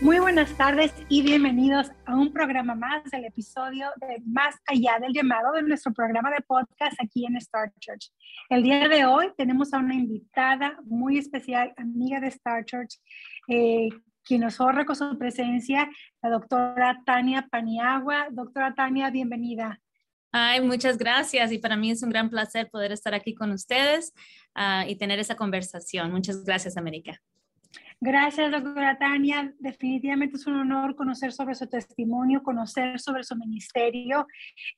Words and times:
Muy 0.00 0.18
buenas 0.18 0.56
tardes 0.56 0.94
y 1.10 1.20
bienvenidos 1.20 1.90
a 2.06 2.16
un 2.16 2.32
programa 2.32 2.74
más 2.74 3.04
del 3.10 3.26
episodio 3.26 3.86
de 4.00 4.22
Más 4.24 4.54
allá 4.66 4.98
del 4.98 5.12
llamado 5.12 5.52
de 5.52 5.62
nuestro 5.62 5.92
programa 5.92 6.30
de 6.30 6.40
podcast 6.40 6.94
aquí 7.02 7.26
en 7.26 7.36
Star 7.36 7.70
Church. 7.78 8.10
El 8.48 8.62
día 8.62 8.88
de 8.88 9.04
hoy 9.04 9.30
tenemos 9.36 9.74
a 9.74 9.78
una 9.78 9.94
invitada 9.94 10.78
muy 10.84 11.18
especial, 11.18 11.74
amiga 11.76 12.18
de 12.18 12.28
Star 12.28 12.64
Church, 12.64 12.98
eh, 13.48 13.90
quien 14.24 14.40
nos 14.40 14.58
honra 14.58 14.86
con 14.86 14.96
su 14.96 15.18
presencia, 15.18 15.90
la 16.22 16.30
doctora 16.30 17.02
Tania 17.04 17.46
Paniagua. 17.50 18.28
Doctora 18.30 18.74
Tania, 18.74 19.10
bienvenida. 19.10 19.82
Ay, 20.32 20.62
muchas 20.62 20.96
gracias 20.96 21.52
y 21.52 21.58
para 21.58 21.76
mí 21.76 21.90
es 21.90 22.02
un 22.02 22.08
gran 22.08 22.30
placer 22.30 22.70
poder 22.70 22.92
estar 22.92 23.12
aquí 23.12 23.34
con 23.34 23.50
ustedes 23.50 24.14
uh, 24.56 24.88
y 24.88 24.96
tener 24.96 25.18
esa 25.18 25.34
conversación. 25.34 26.10
Muchas 26.10 26.42
gracias, 26.42 26.78
América. 26.78 27.20
Gracias, 28.02 28.50
doctora 28.50 28.96
Tania. 28.96 29.52
Definitivamente 29.58 30.38
es 30.38 30.46
un 30.46 30.54
honor 30.54 30.96
conocer 30.96 31.32
sobre 31.32 31.54
su 31.54 31.66
testimonio, 31.66 32.42
conocer 32.42 32.98
sobre 32.98 33.24
su 33.24 33.36
ministerio. 33.36 34.26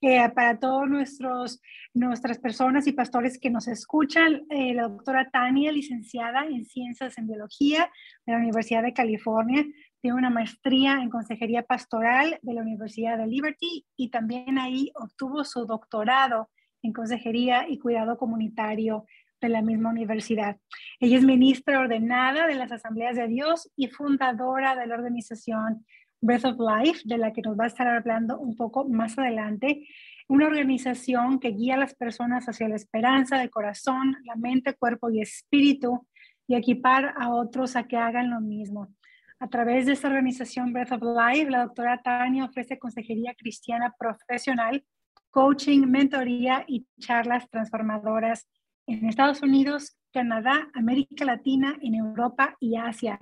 Eh, 0.01 0.29
para 0.31 0.59
todos 0.59 0.89
nuestros, 0.89 1.61
nuestras 1.95 2.41
personas 2.41 2.89
y 2.89 2.93
pastores 2.93 3.39
que 3.39 3.49
nos 3.49 3.69
escuchan, 3.69 4.43
eh, 4.51 4.75
la 4.75 4.89
doctora 4.89 5.31
Tania, 5.31 5.71
licenciada 5.71 6.47
en 6.47 6.65
Ciencias 6.65 7.17
en 7.17 7.29
Biología 7.29 7.89
de 8.27 8.33
la 8.33 8.41
Universidad 8.41 8.83
de 8.83 8.93
California, 8.93 9.65
tiene 10.01 10.17
una 10.17 10.31
maestría 10.31 10.95
en 10.95 11.09
Consejería 11.09 11.63
Pastoral 11.63 12.41
de 12.43 12.55
la 12.55 12.63
Universidad 12.63 13.19
de 13.19 13.29
Liberty 13.29 13.87
y 13.97 14.11
también 14.11 14.59
ahí 14.59 14.91
obtuvo 14.97 15.45
su 15.45 15.65
doctorado 15.65 16.51
en 16.83 16.93
Consejería 16.93 17.69
y 17.69 17.79
Cuidado 17.79 18.19
Comunitario 18.19 19.07
de 19.43 19.49
la 19.49 19.63
misma 19.63 19.91
universidad. 19.91 20.57
Ella 21.01 21.19
es 21.19 21.25
ministra 21.25 21.81
ordenada 21.81 22.47
de 22.47 22.55
las 22.55 22.73
Asambleas 22.73 23.17
de 23.17 23.29
Dios 23.29 23.71
y 23.77 23.89
fundadora 23.89 24.77
de 24.77 24.87
la 24.87 24.95
organización 24.95 25.85
Breath 26.21 26.45
of 26.45 26.57
Life, 26.59 27.01
de 27.05 27.19
la 27.19 27.33
que 27.33 27.43
nos 27.43 27.59
va 27.59 27.65
a 27.65 27.67
estar 27.67 27.89
hablando 27.89 28.39
un 28.39 28.57
poco 28.57 28.89
más 28.89 29.19
adelante. 29.19 29.87
Una 30.29 30.47
organización 30.47 31.41
que 31.41 31.51
guía 31.51 31.75
a 31.75 31.79
las 31.79 31.95
personas 31.95 32.49
hacia 32.49 32.69
la 32.69 32.77
esperanza 32.77 33.39
de 33.39 33.51
corazón, 33.51 34.17
la 34.25 34.37
mente, 34.37 34.75
cuerpo 34.75 35.11
y 35.11 35.21
espíritu 35.21 36.07
y 36.47 36.55
equipar 36.55 37.13
a 37.19 37.31
otros 37.31 37.75
a 37.75 37.89
que 37.89 37.97
hagan 37.97 38.31
lo 38.31 38.41
mismo. 38.41 38.95
A 39.41 39.49
través 39.49 39.87
de 39.87 39.93
esta 39.95 40.07
organización 40.07 40.73
Breath 40.73 40.93
of 40.93 41.03
Life, 41.03 41.51
la 41.51 41.65
doctora 41.65 42.01
Tania 42.01 42.45
ofrece 42.45 42.79
consejería 42.79 43.35
cristiana 43.35 43.93
profesional, 43.99 44.85
coaching, 45.31 45.87
mentoría 45.87 46.65
y 46.69 46.87
charlas 47.01 47.51
transformadoras 47.51 48.47
en 48.87 49.09
Estados 49.09 49.43
Unidos, 49.43 49.97
Canadá, 50.13 50.69
América 50.75 51.25
Latina, 51.25 51.77
en 51.83 51.95
Europa 51.95 52.57
y 52.61 52.77
Asia. 52.77 53.19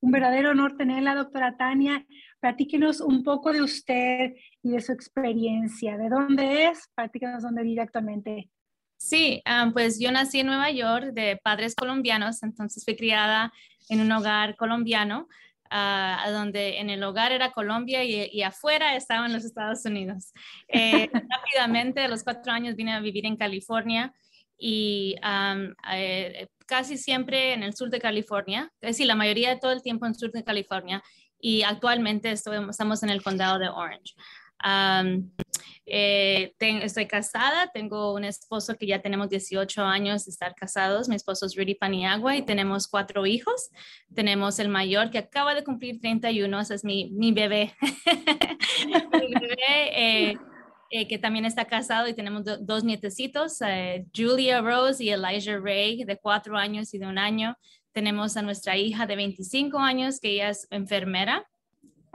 Un 0.00 0.12
verdadero 0.12 0.50
honor 0.50 0.76
tenerla, 0.76 1.14
doctora 1.14 1.56
Tania. 1.56 2.06
Platíquenos 2.40 3.00
un 3.00 3.24
poco 3.24 3.52
de 3.52 3.62
usted 3.62 4.34
y 4.62 4.70
de 4.70 4.80
su 4.80 4.92
experiencia. 4.92 5.96
¿De 5.96 6.08
dónde 6.08 6.66
es? 6.66 6.88
Platíquenos 6.94 7.42
dónde 7.42 7.62
vive 7.62 7.82
actualmente. 7.82 8.48
Sí, 8.96 9.42
um, 9.46 9.72
pues 9.72 9.98
yo 10.00 10.10
nací 10.12 10.40
en 10.40 10.48
Nueva 10.48 10.70
York 10.70 11.12
de 11.12 11.38
padres 11.42 11.74
colombianos, 11.74 12.42
entonces 12.42 12.84
fui 12.84 12.96
criada 12.96 13.52
en 13.88 14.00
un 14.00 14.10
hogar 14.10 14.56
colombiano, 14.56 15.28
uh, 15.70 16.30
donde 16.32 16.78
en 16.78 16.90
el 16.90 17.02
hogar 17.04 17.30
era 17.30 17.52
Colombia 17.52 18.02
y, 18.04 18.28
y, 18.32 18.42
afuera 18.42 18.96
estaban 18.96 19.32
los 19.32 19.44
Estados 19.44 19.84
Unidos. 19.84 20.32
Eh, 20.66 21.08
rápidamente, 21.30 22.00
a 22.00 22.08
los 22.08 22.24
cuatro 22.24 22.52
años 22.52 22.74
vine 22.74 22.92
a 22.92 23.00
vivir 23.00 23.24
en 23.24 23.36
California 23.36 24.12
y 24.58 25.16
eh, 25.92 26.48
casi 26.66 26.98
siempre 26.98 27.52
en 27.52 27.62
el 27.62 27.74
sur 27.74 27.90
de 27.90 28.00
California, 28.00 28.70
es 28.80 28.88
decir, 28.90 29.06
la 29.06 29.14
mayoría 29.14 29.50
de 29.50 29.60
todo 29.60 29.72
el 29.72 29.82
tiempo 29.82 30.04
en 30.06 30.12
el 30.12 30.18
sur 30.18 30.32
de 30.32 30.44
California 30.44 31.02
y 31.40 31.62
actualmente 31.62 32.32
estamos 32.32 33.02
en 33.02 33.10
el 33.10 33.22
condado 33.22 33.58
de 33.58 33.68
Orange. 33.68 34.14
Eh, 35.90 36.52
estoy 36.58 37.06
casada, 37.06 37.70
tengo 37.72 38.12
un 38.12 38.24
esposo 38.24 38.74
que 38.76 38.86
ya 38.86 39.00
tenemos 39.00 39.30
18 39.30 39.82
años 39.82 40.26
de 40.26 40.32
estar 40.32 40.54
casados, 40.54 41.08
mi 41.08 41.16
esposo 41.16 41.46
es 41.46 41.56
Rudy 41.56 41.76
Paniagua 41.76 42.36
y 42.36 42.42
tenemos 42.42 42.88
cuatro 42.88 43.24
hijos. 43.24 43.70
Tenemos 44.14 44.58
el 44.58 44.68
mayor 44.68 45.10
que 45.10 45.18
acaba 45.18 45.54
de 45.54 45.64
cumplir 45.64 46.00
31, 46.00 46.60
ese 46.60 46.74
es 46.74 46.84
mi, 46.84 47.10
mi 47.12 47.32
bebé. 47.32 47.74
mi 48.86 49.34
bebé 49.40 49.56
eh, 49.94 50.38
eh, 50.90 51.06
que 51.06 51.18
también 51.18 51.44
está 51.44 51.66
casado 51.66 52.08
y 52.08 52.14
tenemos 52.14 52.44
dos 52.60 52.84
nietecitos, 52.84 53.60
eh, 53.60 54.06
Julia 54.16 54.60
Rose 54.60 55.04
y 55.04 55.10
Elijah 55.10 55.58
Ray, 55.58 56.04
de 56.04 56.16
cuatro 56.16 56.56
años 56.56 56.94
y 56.94 56.98
de 56.98 57.06
un 57.06 57.18
año. 57.18 57.56
Tenemos 57.92 58.36
a 58.36 58.42
nuestra 58.42 58.76
hija 58.76 59.06
de 59.06 59.16
25 59.16 59.78
años, 59.78 60.20
que 60.20 60.30
ella 60.30 60.50
es 60.50 60.66
enfermera 60.70 61.46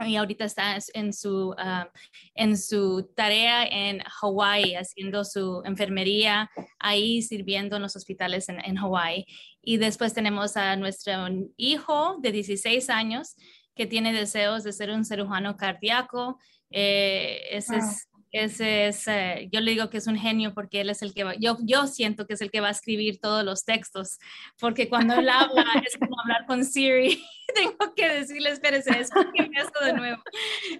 y 0.00 0.16
ahorita 0.16 0.44
está 0.44 0.76
en 0.94 1.12
su, 1.12 1.54
ah, 1.56 1.88
en 2.34 2.56
su 2.56 3.10
tarea 3.14 3.64
en 3.64 4.02
Hawaii, 4.20 4.74
haciendo 4.74 5.24
su 5.24 5.62
enfermería 5.64 6.50
ahí, 6.78 7.22
sirviendo 7.22 7.76
en 7.76 7.82
los 7.82 7.96
hospitales 7.96 8.48
en, 8.48 8.60
en 8.64 8.78
Hawaii. 8.78 9.24
Y 9.62 9.76
después 9.76 10.14
tenemos 10.14 10.56
a 10.56 10.76
nuestro 10.76 11.12
hijo 11.56 12.16
de 12.20 12.32
16 12.32 12.90
años 12.90 13.36
que 13.74 13.86
tiene 13.86 14.12
deseos 14.12 14.64
de 14.64 14.72
ser 14.72 14.90
un 14.90 15.04
cirujano 15.04 15.56
cardíaco. 15.56 16.38
Eh, 16.70 17.40
ese 17.50 17.76
es 17.76 18.08
ese 18.34 18.88
es, 18.88 19.06
eh, 19.06 19.48
yo 19.52 19.60
le 19.60 19.70
digo 19.70 19.88
que 19.90 19.98
es 19.98 20.08
un 20.08 20.18
genio 20.18 20.54
porque 20.54 20.80
él 20.80 20.90
es 20.90 21.02
el 21.02 21.14
que 21.14 21.22
va, 21.22 21.34
yo, 21.36 21.56
yo 21.62 21.86
siento 21.86 22.26
que 22.26 22.34
es 22.34 22.40
el 22.40 22.50
que 22.50 22.60
va 22.60 22.66
a 22.66 22.72
escribir 22.72 23.20
todos 23.20 23.44
los 23.44 23.64
textos, 23.64 24.18
porque 24.58 24.88
cuando 24.88 25.14
él 25.14 25.28
habla 25.28 25.64
es 25.86 25.96
como 25.96 26.20
hablar 26.20 26.44
con 26.46 26.64
Siri, 26.64 27.22
tengo 27.54 27.94
que 27.94 28.08
decirle, 28.08 28.50
espérese, 28.50 28.90
escúcheme 28.98 29.56
esto 29.56 29.84
de 29.84 29.92
nuevo. 29.92 30.22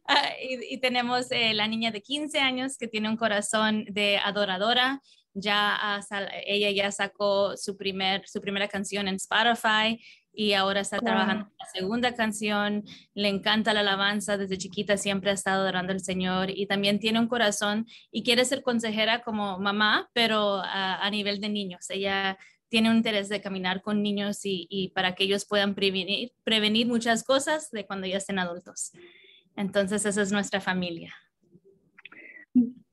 Ah, 0.08 0.30
y, 0.42 0.78
tenemos 0.78 1.30
eh, 1.30 1.54
la 1.54 1.68
niña 1.68 1.92
de 1.92 2.02
15 2.02 2.40
años 2.40 2.76
que 2.76 2.88
tiene 2.88 3.08
un 3.08 3.16
corazón 3.16 3.84
de 3.84 4.18
adoradora, 4.18 5.00
ya 5.32 6.00
ella 6.46 6.70
ya 6.70 6.90
sacó 6.90 7.56
su, 7.56 7.76
primer, 7.76 8.26
su 8.26 8.40
primera 8.40 8.66
canción 8.66 9.06
en 9.06 9.14
Spotify, 9.14 10.00
y 10.34 10.52
ahora 10.54 10.80
está 10.80 10.98
trabajando 10.98 11.46
en 11.46 11.56
la 11.58 11.66
segunda 11.66 12.14
canción, 12.14 12.84
le 13.14 13.28
encanta 13.28 13.72
la 13.72 13.80
alabanza, 13.80 14.36
desde 14.36 14.58
chiquita 14.58 14.96
siempre 14.96 15.30
ha 15.30 15.34
estado 15.34 15.62
adorando 15.62 15.92
al 15.92 16.00
Señor 16.00 16.50
y 16.50 16.66
también 16.66 16.98
tiene 16.98 17.20
un 17.20 17.28
corazón 17.28 17.86
y 18.10 18.22
quiere 18.24 18.44
ser 18.44 18.62
consejera 18.62 19.22
como 19.22 19.58
mamá, 19.58 20.10
pero 20.12 20.60
a, 20.64 21.08
nivel 21.10 21.40
de 21.40 21.48
niños. 21.48 21.88
Ella 21.90 22.36
tiene 22.68 22.90
un 22.90 22.96
interés 22.96 23.28
de 23.28 23.40
caminar 23.40 23.82
con 23.82 24.02
niños 24.02 24.40
y, 24.42 24.90
para 24.94 25.14
que 25.14 25.24
ellos 25.24 25.46
puedan 25.46 25.74
prevenir, 25.74 26.32
prevenir 26.42 26.88
muchas 26.88 27.22
cosas 27.22 27.70
de 27.70 27.86
cuando 27.86 28.06
ya 28.06 28.16
estén 28.16 28.38
adultos. 28.38 28.90
Entonces, 29.56 30.04
esa 30.04 30.22
es 30.22 30.32
nuestra 30.32 30.60
familia. 30.60 31.14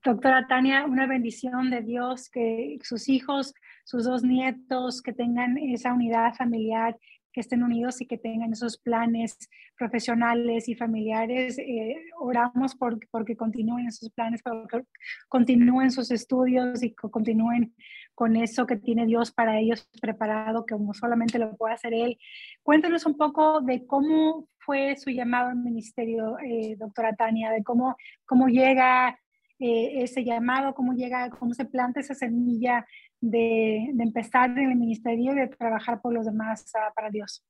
Doctora 0.04 0.48
Tania, 0.48 0.86
una 0.86 1.08
bendición 1.08 1.70
de 1.70 1.82
Dios 1.82 2.30
que 2.30 2.78
sus 2.84 3.10
hijos, 3.10 3.54
sus 3.84 4.06
dos 4.06 4.24
nietos, 4.24 5.02
que 5.02 5.14
tengan 5.14 5.58
esa 5.58 5.94
unidad 5.94 6.34
familiar 6.34 6.98
que 7.32 7.42
estén 7.42 7.64
unidos 7.64 8.02
y 8.02 8.06
que 8.06 8.18
tengan 8.18 8.52
esos 8.52 8.78
planes 8.78 9.38
profesionales 9.78 10.68
y 10.68 10.76
familiares. 10.76 11.58
Eh, 11.60 11.96
oramos 12.20 12.76
por, 12.76 13.00
porque 13.10 13.36
continúen 13.36 13.88
esos 13.88 14.10
planes, 14.12 14.42
porque 14.44 14.84
continúen 15.28 15.92
sus 15.92 16.12
estudios 16.12 16.84
y 16.84 16.94
continúen 16.94 17.74
con 18.16 18.36
eso 18.36 18.66
que 18.66 18.76
tiene 18.76 19.06
Dios 19.06 19.32
para 19.32 19.60
ellos 19.60 19.88
preparado, 20.02 20.66
que 20.66 20.76
como 20.76 20.94
solamente 20.94 21.40
lo 21.40 21.56
puede 21.56 21.74
hacer 21.74 21.94
Él. 21.94 22.18
Cuéntanos 22.64 23.06
un 23.06 23.18
poco 23.18 23.62
de 23.62 23.86
cómo 23.86 24.48
fue 24.60 24.96
su 24.98 25.10
llamado 25.10 25.50
al 25.50 25.58
ministerio, 25.58 26.38
eh, 26.40 26.76
doctora 26.78 27.16
Tania, 27.16 27.52
de 27.52 27.64
cómo, 27.64 27.96
cómo 28.26 28.48
llega 28.48 29.18
eh, 29.62 30.02
ese 30.04 30.24
llamado, 30.24 30.74
cómo 30.74 30.94
llega, 30.94 31.30
cómo 31.30 31.54
se 31.54 31.66
planta 31.66 32.00
esa 32.00 32.16
semilla 32.16 32.86
de, 33.22 33.94
empezar 34.00 34.50
en 34.50 34.72
el 34.72 34.76
ministerio 34.76 35.34
y 35.34 35.36
de 35.36 35.48
trabajar 35.48 36.02
por 36.02 36.14
los 36.14 36.26
demás 36.26 36.66
uh, 36.74 36.94
para 36.96 37.10
Dios. 37.12 37.44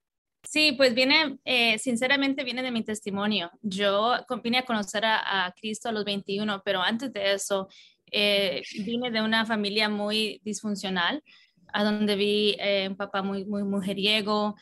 Sí, 0.44 0.74
pues 0.74 0.96
viene, 0.96 1.38
eh, 1.46 1.78
sinceramente 1.78 2.44
viene 2.44 2.64
de 2.64 2.72
mi 2.72 2.84
testimonio. 2.84 3.52
Yo 3.62 4.16
vine 4.44 4.58
a 4.58 4.66
conocer 4.66 5.04
a, 5.06 5.54
Cristo 5.60 5.90
a 5.90 5.92
los 5.92 6.04
21, 6.04 6.62
pero 6.66 6.82
antes 6.82 7.14
de 7.14 7.34
eso 7.34 7.70
eh, 8.12 8.64
vine 8.84 9.12
de 9.12 9.22
una 9.22 9.46
familia 9.46 9.88
muy 9.88 10.42
disfuncional, 10.44 11.24
a 11.72 11.84
donde 11.84 12.16
vi 12.16 12.56
eh, 12.60 12.88
un 12.90 12.98
papá 12.98 13.22
muy, 13.22 13.46
muy 13.46 13.64
mujeriego, 13.64 14.56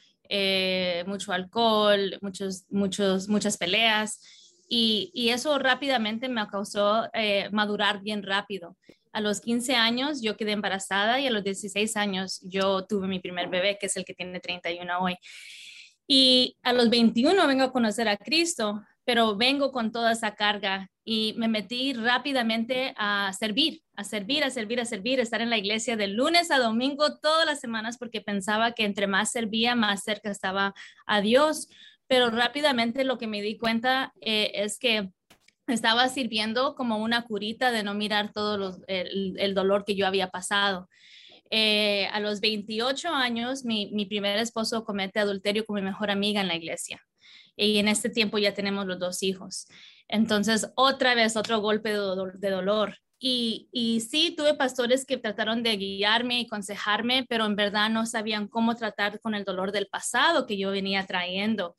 mucho 1.07 1.31
alcohol, 1.31 2.19
muchos, 2.21 2.65
muchos, 2.69 3.29
muchas 3.29 3.57
peleas. 3.57 4.21
Y, 4.71 5.11
y, 5.13 5.29
eso 5.29 5.57
rápidamente 5.57 6.29
me 6.29 6.47
causó 6.47 7.09
madurar 7.51 8.01
bien 8.01 8.23
rápido. 8.23 8.77
A 9.11 9.19
los 9.19 9.41
15 9.41 9.75
años 9.75 10.21
yo 10.21 10.37
quedé 10.37 10.51
embarazada 10.51 11.19
y 11.19 11.25
a 11.25 11.31
los 11.31 11.43
16 11.43 11.97
años 11.97 12.39
yo 12.43 12.85
tuve 12.85 13.07
mi 13.07 13.19
primer 13.19 13.49
bebé, 13.49 13.77
que 13.79 13.87
es 13.87 13.97
el 13.97 14.05
que 14.05 14.13
tiene 14.13 14.39
31 14.39 14.99
hoy. 14.99 15.17
Y 16.07 16.57
a 16.63 16.73
los 16.73 16.89
21 16.89 17.47
vengo 17.47 17.63
a 17.63 17.71
conocer 17.71 18.07
a 18.07 18.17
Cristo, 18.17 18.83
pero 19.05 19.35
vengo 19.35 19.71
con 19.71 19.91
toda 19.91 20.11
esa 20.11 20.35
carga 20.35 20.89
y 21.03 21.33
me 21.37 21.47
metí 21.47 21.93
rápidamente 21.93 22.93
a 22.95 23.33
servir, 23.33 23.81
a 23.95 24.03
servir, 24.03 24.43
a 24.43 24.51
servir, 24.51 24.79
a 24.79 24.85
servir, 24.85 25.19
estar 25.19 25.41
en 25.41 25.49
la 25.49 25.57
iglesia 25.57 25.97
de 25.97 26.07
lunes 26.07 26.51
a 26.51 26.59
domingo 26.59 27.17
todas 27.17 27.47
las 27.47 27.59
semanas 27.59 27.97
porque 27.97 28.21
pensaba 28.21 28.73
que 28.73 28.85
entre 28.85 29.07
más 29.07 29.31
servía, 29.31 29.73
más 29.73 30.03
cerca 30.03 30.29
estaba 30.29 30.75
a 31.07 31.21
Dios. 31.21 31.67
Pero 32.09 32.29
rápidamente 32.29 33.05
lo 33.05 33.17
que 33.17 33.27
me 33.27 33.41
di 33.41 33.57
cuenta 33.57 34.11
eh, 34.19 34.51
es 34.55 34.77
que 34.77 35.09
estaba 35.67 36.09
sirviendo 36.09 36.75
como 36.75 36.97
una 36.97 37.21
curita 37.21 37.71
de 37.71 37.83
no 37.83 37.93
mirar 37.93 38.33
todo 38.33 38.77
el, 38.87 39.53
dolor 39.53 39.85
que 39.85 39.95
yo 39.95 40.05
había 40.05 40.29
pasado. 40.29 40.89
Eh, 41.51 42.07
a 42.11 42.19
los 42.19 42.41
28 42.41 43.09
años, 43.09 43.63
mi, 43.63 43.89
mi 43.93 44.05
primer 44.05 44.37
esposo 44.37 44.83
comete 44.83 45.21
adulterio 45.21 45.65
con 45.65 45.75
mi 45.75 45.81
mejor 45.81 46.11
amiga 46.11 46.41
en 46.41 46.49
la 46.49 46.55
iglesia 46.57 47.01
y 47.59 47.77
en 47.77 47.87
este 47.87 48.09
tiempo 48.09 48.37
ya 48.37 48.53
tenemos 48.53 48.85
los 48.85 48.99
dos 48.99 49.21
hijos. 49.21 49.67
Entonces, 50.07 50.71
otra 50.75 51.13
vez, 51.13 51.35
otro 51.35 51.59
golpe 51.59 51.89
de, 51.89 52.49
dolor. 52.49 52.97
Y, 53.19 53.67
y, 53.73 53.99
sí, 53.99 54.33
tuve 54.35 54.53
pastores 54.53 55.05
que 55.05 55.17
trataron 55.17 55.61
de 55.61 55.75
guiarme 55.75 56.39
y 56.39 56.45
aconsejarme, 56.45 57.25
pero 57.27 57.45
en 57.45 57.57
verdad 57.57 57.89
no 57.89 58.05
sabían 58.05 58.47
cómo 58.47 58.75
tratar 58.75 59.19
con 59.19 59.35
el 59.35 59.43
dolor 59.43 59.73
del 59.73 59.87
pasado 59.87 60.47
que 60.47 60.57
yo 60.57 60.71
venía 60.71 61.05
trayendo. 61.05 61.75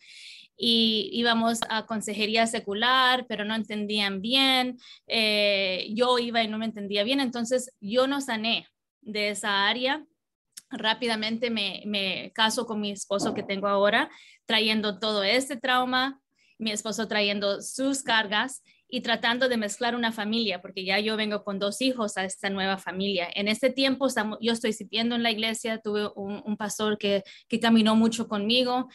Y 0.54 1.08
íbamos 1.14 1.60
a 1.70 1.86
consejería 1.86 2.46
secular, 2.46 3.24
pero 3.26 3.46
no 3.46 3.54
entendían 3.54 4.20
bien. 4.20 4.78
Eh, 5.06 5.88
yo 5.94 6.18
iba 6.18 6.42
y 6.42 6.48
no 6.48 6.58
me 6.58 6.66
entendía 6.66 7.04
bien. 7.04 7.20
Entonces, 7.20 7.74
yo 7.80 8.06
no 8.06 8.20
sané 8.20 8.66
de 9.00 9.30
esa 9.30 9.66
área 9.66 10.04
rápidamente 10.70 11.50
me, 11.50 11.82
me, 11.86 12.32
caso 12.34 12.66
con 12.66 12.80
mi 12.80 12.92
esposo 12.92 13.34
que 13.34 13.42
tengo 13.42 13.66
ahora, 13.66 14.08
trayendo 14.46 14.98
todo 14.98 15.22
este 15.24 15.56
trauma, 15.56 16.20
mi 16.58 16.70
esposo 16.70 17.08
trayendo 17.08 17.60
sus 17.60 18.02
cargas 18.02 18.62
y 18.90 19.00
tratando 19.02 19.48
de 19.48 19.56
mezclar 19.56 19.94
una 19.94 20.12
familia, 20.12 20.60
porque 20.60 20.84
ya 20.84 20.98
yo 20.98 21.16
vengo 21.16 21.44
con 21.44 21.58
dos 21.58 21.80
hijos 21.80 22.16
a 22.16 22.24
esta 22.24 22.50
nueva 22.50 22.76
familia. 22.76 23.28
En 23.34 23.48
este 23.48 23.70
tiempo 23.70 24.08
yo 24.40 24.52
estoy 24.52 24.72
sirviendo 24.72 25.14
en 25.14 25.22
la 25.22 25.30
iglesia, 25.30 25.80
tuve 25.80 26.10
un, 26.16 26.56
pastor 26.56 26.98
que, 26.98 27.22
que, 27.48 27.60
caminó 27.60 27.96
mucho 27.96 28.28
conmigo. 28.28 28.88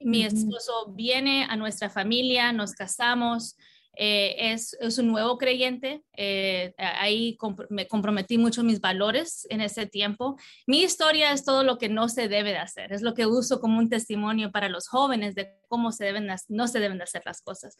mi 0.00 0.22
esposo 0.22 0.92
viene 0.94 1.44
a 1.48 1.56
nuestra 1.56 1.90
familia, 1.90 2.52
nos 2.52 2.72
casamos, 2.72 3.56
eh, 4.00 4.52
es, 4.52 4.76
es, 4.80 4.96
un 4.98 5.08
nuevo 5.08 5.38
creyente. 5.38 6.04
Eh, 6.16 6.72
ahí 6.78 7.36
me 7.68 7.88
comprometí 7.88 8.38
mucho 8.38 8.62
mis 8.62 8.80
valores 8.80 9.44
en 9.50 9.60
ese 9.60 9.86
tiempo. 9.86 10.36
Mi 10.68 10.82
historia 10.82 11.32
es 11.32 11.44
todo 11.44 11.64
lo 11.64 11.78
que 11.78 11.88
no 11.88 12.08
se 12.08 12.28
debe 12.28 12.50
de 12.50 12.58
hacer. 12.58 12.92
Es 12.92 13.02
lo 13.02 13.14
que 13.14 13.26
uso 13.26 13.60
como 13.60 13.80
un 13.80 13.88
testimonio 13.88 14.52
para 14.52 14.68
los 14.68 14.86
jóvenes 14.86 15.34
de 15.34 15.52
cómo 15.66 15.90
se 15.90 16.04
deben, 16.04 16.28
no 16.46 16.68
se 16.68 16.78
deben 16.78 16.98
de 16.98 17.04
hacer 17.04 17.22
las 17.26 17.42
cosas. 17.42 17.76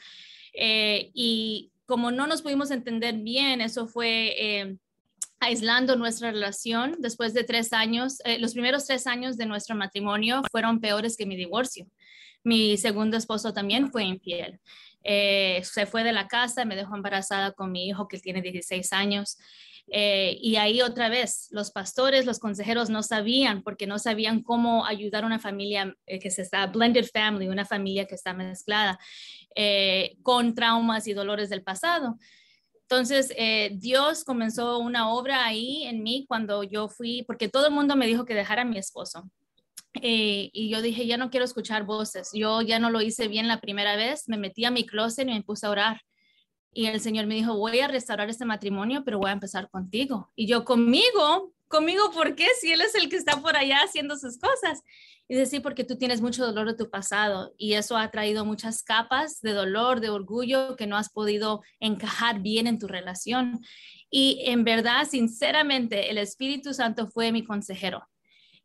Eh, 0.54 1.12
y 1.14 1.70
como 1.86 2.10
no 2.10 2.26
nos 2.26 2.42
pudimos 2.42 2.72
entender 2.72 3.14
bien, 3.18 3.60
eso 3.60 3.86
fue 3.86 4.80
aislando 5.40 5.96
nuestra 5.96 6.30
relación 6.30 6.96
después 6.98 7.34
de 7.34 7.44
tres 7.44 7.72
años. 7.72 8.18
los 8.38 8.52
primeros 8.52 8.86
tres 8.86 9.06
años 9.06 9.36
de 9.36 9.46
nuestro 9.46 9.76
matrimonio 9.76 10.42
fueron 10.50 10.80
peores 10.80 11.16
que 11.16 11.26
mi 11.26 11.36
divorcio. 11.36 11.86
Mi 12.44 12.76
segundo 12.76 13.16
esposo 13.16 13.52
también 13.52 13.90
fue 13.90 14.04
infiel. 14.04 14.60
Eh, 15.02 15.60
se 15.64 15.86
fue 15.86 16.04
de 16.04 16.12
la 16.12 16.28
casa, 16.28 16.64
me 16.64 16.76
dejó 16.76 16.96
embarazada 16.96 17.52
con 17.52 17.72
mi 17.72 17.88
hijo 17.88 18.08
que 18.08 18.18
tiene 18.18 18.42
16 18.42 18.92
años. 18.92 19.38
Eh, 19.90 20.36
y 20.40 20.56
ahí 20.56 20.82
otra 20.82 21.08
vez, 21.08 21.48
los 21.50 21.70
pastores, 21.70 22.26
los 22.26 22.38
consejeros 22.38 22.90
no 22.90 23.02
sabían, 23.02 23.62
porque 23.62 23.86
no 23.86 23.98
sabían 23.98 24.42
cómo 24.42 24.84
ayudar 24.84 25.24
a 25.24 25.26
una 25.26 25.38
familia 25.38 25.94
eh, 26.06 26.18
que 26.18 26.30
se 26.30 26.42
está, 26.42 26.66
blended 26.66 27.06
family, 27.12 27.48
una 27.48 27.64
familia 27.64 28.06
que 28.06 28.14
está 28.14 28.34
mezclada, 28.34 28.98
con 30.22 30.54
traumas 30.54 31.08
y 31.08 31.14
dolores 31.14 31.48
del 31.48 31.62
pasado. 31.62 32.16
Entonces, 32.90 33.30
Dios 33.72 34.24
comenzó 34.24 34.78
una 34.78 35.12
obra 35.12 35.44
ahí 35.44 35.84
en 35.84 36.02
mí 36.02 36.24
cuando 36.26 36.62
yo 36.62 36.88
fui, 36.88 37.22
porque 37.26 37.48
todo 37.48 37.66
el 37.66 37.74
mundo 37.74 37.96
me 37.96 38.06
dijo 38.06 38.24
que 38.24 38.34
dejara 38.34 38.62
a 38.62 38.64
mi 38.64 38.78
esposo. 38.78 39.30
Eh, 39.94 40.50
y 40.52 40.68
yo 40.68 40.82
dije, 40.82 41.06
ya 41.06 41.16
no 41.16 41.30
quiero 41.30 41.44
escuchar 41.44 41.84
voces. 41.84 42.30
Yo 42.32 42.62
ya 42.62 42.78
no 42.78 42.90
lo 42.90 43.00
hice 43.00 43.28
bien 43.28 43.48
la 43.48 43.60
primera 43.60 43.96
vez. 43.96 44.28
Me 44.28 44.36
metí 44.36 44.64
a 44.64 44.70
mi 44.70 44.86
closet 44.86 45.28
y 45.28 45.32
me 45.32 45.42
puse 45.42 45.66
a 45.66 45.70
orar. 45.70 46.00
Y 46.72 46.86
el 46.86 47.00
Señor 47.00 47.26
me 47.26 47.34
dijo, 47.34 47.56
voy 47.56 47.80
a 47.80 47.88
restaurar 47.88 48.28
este 48.28 48.44
matrimonio, 48.44 49.02
pero 49.04 49.18
voy 49.18 49.30
a 49.30 49.34
empezar 49.34 49.68
contigo. 49.70 50.30
Y 50.36 50.46
yo, 50.46 50.64
conmigo, 50.64 51.52
conmigo, 51.68 52.10
¿por 52.12 52.34
qué? 52.34 52.46
Si 52.60 52.72
Él 52.72 52.80
es 52.80 52.94
el 52.94 53.08
que 53.08 53.16
está 53.16 53.40
por 53.40 53.56
allá 53.56 53.78
haciendo 53.82 54.16
sus 54.16 54.38
cosas. 54.38 54.82
Y 55.28 55.44
sí, 55.44 55.60
porque 55.60 55.84
tú 55.84 55.98
tienes 55.98 56.22
mucho 56.22 56.46
dolor 56.46 56.68
de 56.68 56.74
tu 56.74 56.88
pasado 56.90 57.54
y 57.58 57.74
eso 57.74 57.98
ha 57.98 58.10
traído 58.10 58.46
muchas 58.46 58.82
capas 58.82 59.42
de 59.42 59.52
dolor, 59.52 60.00
de 60.00 60.08
orgullo 60.08 60.74
que 60.74 60.86
no 60.86 60.96
has 60.96 61.10
podido 61.10 61.62
encajar 61.80 62.40
bien 62.40 62.66
en 62.66 62.78
tu 62.78 62.88
relación. 62.88 63.60
Y 64.10 64.42
en 64.46 64.64
verdad, 64.64 65.06
sinceramente, 65.06 66.10
el 66.10 66.16
Espíritu 66.16 66.72
Santo 66.72 67.08
fue 67.08 67.30
mi 67.30 67.44
consejero 67.44 68.08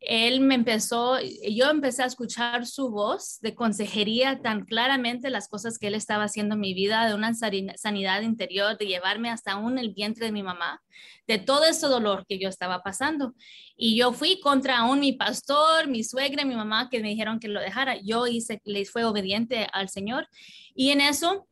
él 0.06 0.40
me 0.40 0.54
empezó, 0.54 1.18
yo 1.20 1.70
empecé 1.70 2.02
a 2.02 2.06
escuchar 2.06 2.66
su 2.66 2.90
voz 2.90 3.38
de 3.40 3.54
consejería 3.54 4.40
tan 4.42 4.64
claramente 4.64 5.30
las 5.30 5.48
cosas 5.48 5.78
que 5.78 5.86
él 5.86 5.94
estaba 5.94 6.24
haciendo 6.24 6.54
en 6.54 6.60
mi 6.60 6.74
vida, 6.74 7.08
de 7.08 7.14
una 7.14 7.32
sanidad 7.34 8.22
interior, 8.22 8.76
de 8.78 8.86
llevarme 8.86 9.30
hasta 9.30 9.52
aún 9.52 9.78
el 9.78 9.94
vientre 9.94 10.26
de 10.26 10.32
mi 10.32 10.42
mamá, 10.42 10.82
de 11.26 11.38
todo 11.38 11.64
ese 11.64 11.86
dolor 11.86 12.26
que 12.26 12.38
yo 12.38 12.48
estaba 12.48 12.82
pasando. 12.82 13.34
Y 13.76 13.96
yo 13.96 14.12
fui 14.12 14.40
contra 14.40 14.78
aún 14.78 15.00
mi 15.00 15.12
pastor, 15.12 15.88
mi 15.88 16.04
suegra 16.04 16.44
mi 16.44 16.54
mamá 16.54 16.88
que 16.90 17.00
me 17.00 17.08
dijeron 17.08 17.40
que 17.40 17.48
lo 17.48 17.60
dejara. 17.60 17.96
Yo 18.02 18.26
hice, 18.26 18.60
les 18.64 18.90
fue 18.90 19.04
obediente 19.04 19.66
al 19.72 19.88
Señor. 19.88 20.28
Y 20.74 20.90
en 20.90 21.00
eso, 21.00 21.46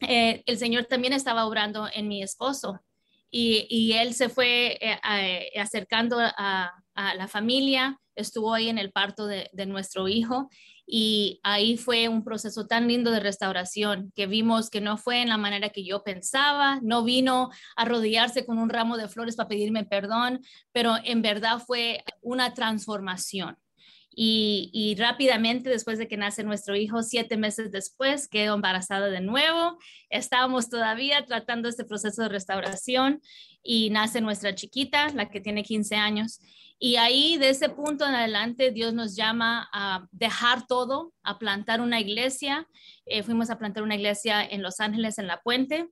eh, 0.00 0.42
el 0.46 0.58
Señor 0.58 0.86
también 0.86 1.12
estaba 1.12 1.46
obrando 1.46 1.88
en 1.92 2.08
mi 2.08 2.22
esposo. 2.22 2.80
Y, 3.30 3.92
él 3.92 4.14
se 4.14 4.28
fue 4.28 4.78
eh, 4.80 5.50
acercando 5.58 6.18
a 6.20 6.72
la 6.94 7.28
familia, 7.28 7.98
estuvo 8.18 8.52
ahí 8.52 8.68
en 8.68 8.78
el 8.78 8.92
parto 8.92 9.26
de, 9.26 9.48
nuestro 9.66 10.08
hijo 10.08 10.48
y 10.86 11.40
ahí 11.42 11.76
fue 11.76 12.08
un 12.08 12.24
proceso 12.24 12.66
tan 12.66 12.88
lindo 12.88 13.10
de 13.10 13.20
restauración 13.20 14.12
que 14.14 14.26
vimos 14.26 14.70
que 14.70 14.80
no 14.80 14.96
fue 14.96 15.22
en 15.22 15.28
la 15.28 15.36
manera 15.36 15.68
que 15.68 15.84
yo 15.84 16.02
pensaba, 16.02 16.80
no 16.82 17.04
vino 17.04 17.50
a 17.76 17.84
rodearse 17.84 18.44
con 18.44 18.58
un 18.58 18.70
ramo 18.70 18.96
de 18.96 19.08
flores 19.08 19.36
para 19.36 19.48
pedirme 19.48 19.84
perdón, 19.84 20.40
pero 20.72 20.96
en 21.04 21.22
verdad 21.22 21.62
fue 21.64 22.04
una 22.22 22.54
transformación. 22.54 23.56
Y, 24.20 24.96
rápidamente, 24.98 25.70
después 25.70 25.96
de 25.96 26.08
que 26.08 26.16
nace 26.16 26.42
nuestro 26.42 26.74
hijo, 26.74 27.04
siete 27.04 27.36
meses 27.36 27.70
después, 27.70 28.26
quedó 28.26 28.56
embarazada 28.56 29.10
de 29.10 29.20
nuevo. 29.20 29.78
Estábamos 30.10 30.68
todavía 30.68 31.24
tratando 31.24 31.68
este 31.68 31.84
proceso 31.84 32.22
de 32.22 32.28
restauración 32.28 33.22
y 33.62 33.90
nace 33.90 34.20
nuestra 34.20 34.56
chiquita, 34.56 35.10
la 35.10 35.30
que 35.30 35.40
tiene 35.40 35.62
15 35.62 35.94
años. 35.94 36.40
Y 36.80 36.96
ahí, 36.96 37.36
de 37.36 37.50
ese 37.50 37.68
punto 37.68 38.04
en 38.08 38.14
adelante, 38.16 38.72
Dios 38.72 38.92
nos 38.92 39.14
llama 39.14 39.68
a 39.72 40.08
dejar 40.10 40.66
todo, 40.66 41.12
a 41.22 41.38
plantar 41.38 41.80
una 41.80 42.00
iglesia. 42.00 42.66
Eh, 43.06 43.22
fuimos 43.22 43.50
a 43.50 43.58
plantar 43.58 43.84
una 43.84 43.94
iglesia 43.94 44.44
en 44.44 44.62
Los 44.62 44.80
Ángeles, 44.80 45.18
en 45.18 45.28
La 45.28 45.42
Puente. 45.42 45.90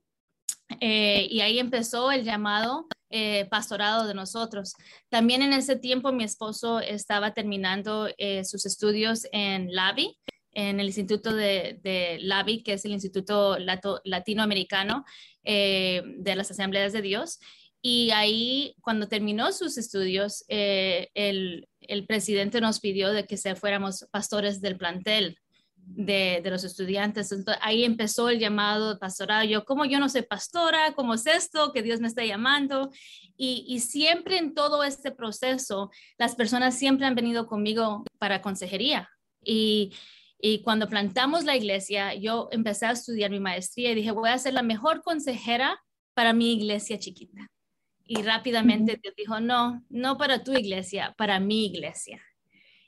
Eh, 0.79 1.27
y 1.29 1.41
ahí 1.41 1.59
empezó 1.59 2.11
el 2.11 2.23
llamado 2.23 2.87
eh, 3.09 3.45
pastorado 3.49 4.07
de 4.07 4.13
nosotros. 4.13 4.73
También 5.09 5.41
en 5.41 5.53
ese 5.53 5.75
tiempo 5.75 6.11
mi 6.11 6.23
esposo 6.23 6.79
estaba 6.79 7.33
terminando 7.33 8.09
sus 8.43 8.65
estudios 8.65 9.27
en 9.31 9.73
LAVI, 9.73 10.17
en 10.53 10.79
el 10.79 10.87
Instituto 10.87 11.33
de, 11.33 11.79
de 11.83 12.17
LAVI, 12.21 12.63
que 12.63 12.73
es 12.73 12.85
el 12.85 12.91
Instituto 12.91 13.57
Latinoamericano 14.03 15.05
de 15.43 16.33
las 16.35 16.51
Asambleas 16.51 16.91
de 16.91 17.01
Dios. 17.01 17.39
Y 17.81 18.11
ahí, 18.11 18.75
cuando 18.81 19.07
terminó 19.07 19.51
sus 19.51 19.77
estudios, 19.77 20.43
eh, 20.47 21.09
el, 21.13 21.67
presidente 22.07 22.59
nos 22.59 22.79
pidió 22.79 23.13
de 23.13 23.25
que 23.25 23.37
se 23.37 23.55
fuéramos 23.55 24.05
pastores 24.11 24.61
del 24.61 24.77
plantel 24.77 25.39
de, 25.87 26.41
los 26.45 26.63
estudiantes. 26.63 27.31
Entonces, 27.31 27.61
ahí 27.63 27.83
empezó 27.83 28.29
el 28.29 28.39
llamado 28.39 28.99
pastorado. 28.99 29.45
Yo, 29.45 29.65
como 29.65 29.85
yo 29.85 29.99
no 29.99 30.09
soy 30.09 30.23
pastora, 30.23 30.93
¿cómo 30.93 31.13
es 31.13 31.25
esto? 31.25 31.71
Que 31.71 31.81
Dios 31.81 31.99
me 31.99 32.07
está 32.07 32.25
llamando. 32.25 32.91
Y, 33.35 33.79
siempre 33.79 34.37
en 34.37 34.53
todo 34.53 34.83
este 34.83 35.11
proceso, 35.11 35.91
las 36.17 36.35
personas 36.35 36.77
siempre 36.77 37.05
han 37.05 37.15
venido 37.15 37.47
conmigo 37.47 38.03
para 38.17 38.41
consejería. 38.41 39.09
Y, 39.43 39.93
y 40.39 40.61
cuando 40.61 40.89
plantamos 40.89 41.45
la 41.45 41.55
iglesia, 41.55 42.15
yo 42.15 42.49
empecé 42.51 42.85
a 42.87 42.91
estudiar 42.91 43.31
mi 43.31 43.39
maestría 43.39 43.91
y 43.91 43.95
dije, 43.95 44.11
voy 44.11 44.29
a 44.29 44.37
ser 44.37 44.53
la 44.53 44.63
mejor 44.63 45.01
consejera 45.01 45.79
para 46.13 46.33
mi 46.33 46.53
iglesia 46.53 46.99
chiquita. 46.99 47.47
Y 48.03 48.21
rápidamente 48.23 48.99
Dios 49.01 49.13
dijo, 49.15 49.39
no, 49.39 49.83
no 49.89 50.17
para 50.17 50.43
tu 50.43 50.53
iglesia, 50.53 51.13
para 51.17 51.39
mi 51.39 51.65
iglesia. 51.65 52.21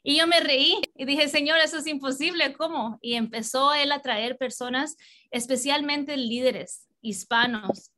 Y 0.04 0.18
yo 0.18 0.28
me 0.28 0.40
reí 0.40 0.80
y 0.96 1.06
dije, 1.06 1.28
Señor, 1.28 1.60
eso 1.60 1.78
es 1.78 1.88
imposible, 1.88 2.54
¿cómo? 2.54 2.98
Y 3.02 3.16
empezó 3.16 3.74
Él 3.74 3.92
a 3.92 4.02
traer 4.02 4.38
personas, 4.38 4.96
especialmente 5.32 6.16
líderes 6.18 6.88
hispanos, 7.02 7.92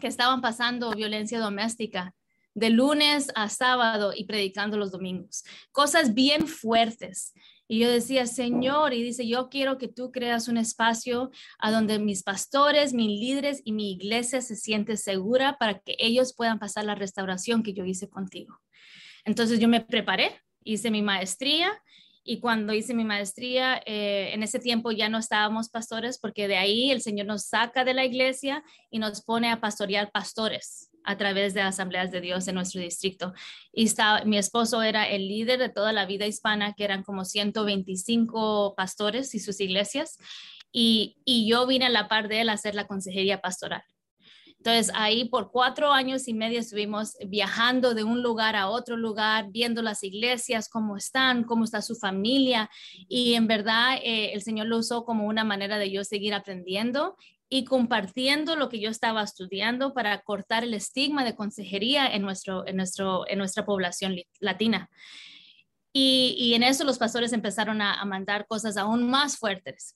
que 0.00 0.06
estaban 0.06 0.40
pasando 0.40 0.90
violencia 0.92 1.38
doméstica 1.38 2.14
de 2.54 2.70
lunes 2.70 3.30
a 3.34 3.48
sábado 3.48 4.12
y 4.14 4.24
predicando 4.24 4.76
los 4.76 4.92
domingos. 4.92 5.44
Cosas 5.72 6.14
bien 6.14 6.46
fuertes. 6.46 7.32
Y 7.66 7.78
yo 7.80 7.90
decía, 7.90 8.26
Señor, 8.26 8.92
y 8.92 9.02
dice, 9.02 9.26
yo 9.26 9.48
quiero 9.48 9.78
que 9.78 9.88
tú 9.88 10.12
creas 10.12 10.48
un 10.48 10.58
espacio 10.58 11.30
a 11.58 11.70
donde 11.70 11.98
mis 11.98 12.22
pastores, 12.22 12.92
mis 12.92 13.18
líderes 13.18 13.62
y 13.64 13.72
mi 13.72 13.92
iglesia 13.92 14.40
se 14.42 14.54
siente 14.54 14.96
segura 14.96 15.56
para 15.58 15.78
que 15.78 15.96
ellos 15.98 16.34
puedan 16.34 16.58
pasar 16.58 16.84
la 16.84 16.94
restauración 16.94 17.62
que 17.62 17.72
yo 17.72 17.84
hice 17.84 18.08
contigo. 18.08 18.60
Entonces 19.24 19.58
yo 19.58 19.68
me 19.68 19.80
preparé, 19.80 20.43
hice 20.64 20.90
mi 20.90 21.02
maestría 21.02 21.72
y 22.26 22.40
cuando 22.40 22.72
hice 22.72 22.94
mi 22.94 23.04
maestría, 23.04 23.82
eh, 23.84 24.30
en 24.32 24.42
ese 24.42 24.58
tiempo 24.58 24.90
ya 24.90 25.10
no 25.10 25.18
estábamos 25.18 25.68
pastores 25.68 26.18
porque 26.18 26.48
de 26.48 26.56
ahí 26.56 26.90
el 26.90 27.02
Señor 27.02 27.26
nos 27.26 27.44
saca 27.44 27.84
de 27.84 27.92
la 27.92 28.06
iglesia 28.06 28.64
y 28.90 28.98
nos 28.98 29.22
pone 29.22 29.50
a 29.50 29.60
pastorear 29.60 30.10
pastores 30.10 30.90
a 31.04 31.18
través 31.18 31.52
de 31.52 31.60
asambleas 31.60 32.10
de 32.10 32.22
Dios 32.22 32.48
en 32.48 32.54
nuestro 32.54 32.80
distrito. 32.80 33.34
Y 33.74 33.90
mi 34.24 34.38
esposo 34.38 34.82
era 34.82 35.06
el 35.06 35.28
líder 35.28 35.58
de 35.58 35.68
toda 35.68 35.92
la 35.92 36.06
vida 36.06 36.26
hispana, 36.26 36.72
que 36.72 36.84
eran 36.84 37.02
como 37.02 37.26
125 37.26 38.74
pastores 38.74 39.34
y 39.34 39.38
sus 39.38 39.60
iglesias. 39.60 40.16
Y, 40.72 41.18
y 41.26 41.46
yo 41.46 41.66
vine 41.66 41.84
a 41.84 41.90
la 41.90 42.08
par 42.08 42.28
de 42.28 42.40
él 42.40 42.48
a 42.48 42.54
hacer 42.54 42.74
la 42.74 42.86
consejería 42.86 43.42
pastoral. 43.42 43.82
Entonces 44.64 44.90
ahí 44.96 45.26
por 45.26 45.50
cuatro 45.50 45.92
años 45.92 46.26
y 46.26 46.32
medio 46.32 46.58
estuvimos 46.58 47.18
viajando 47.26 47.92
de 47.92 48.02
un 48.02 48.22
lugar 48.22 48.56
a 48.56 48.70
otro 48.70 48.96
lugar, 48.96 49.50
viendo 49.50 49.82
las 49.82 50.02
iglesias, 50.02 50.70
cómo 50.70 50.96
están, 50.96 51.44
cómo 51.44 51.64
está 51.64 51.82
su 51.82 51.94
familia. 51.94 52.70
Y 53.06 53.34
en 53.34 53.46
verdad 53.46 53.98
eh, 54.02 54.32
el 54.32 54.40
Señor 54.40 54.68
lo 54.68 54.78
usó 54.78 55.04
como 55.04 55.26
una 55.26 55.44
manera 55.44 55.76
de 55.76 55.90
yo 55.90 56.02
seguir 56.02 56.32
aprendiendo 56.32 57.14
y 57.50 57.66
compartiendo 57.66 58.56
lo 58.56 58.70
que 58.70 58.80
yo 58.80 58.88
estaba 58.88 59.22
estudiando 59.22 59.92
para 59.92 60.22
cortar 60.22 60.64
el 60.64 60.72
estigma 60.72 61.24
de 61.24 61.36
consejería 61.36 62.06
en, 62.06 62.22
nuestro, 62.22 62.66
en, 62.66 62.78
nuestro, 62.78 63.28
en 63.28 63.36
nuestra 63.36 63.66
población 63.66 64.16
latina. 64.40 64.88
Y, 65.92 66.54
en 66.54 66.62
eso 66.62 66.84
los 66.84 66.96
pastores 66.96 67.34
empezaron 67.34 67.82
a, 67.82 68.00
a 68.00 68.04
mandar 68.06 68.46
cosas 68.46 68.78
aún 68.78 69.10
más 69.10 69.36
fuertes. 69.36 69.94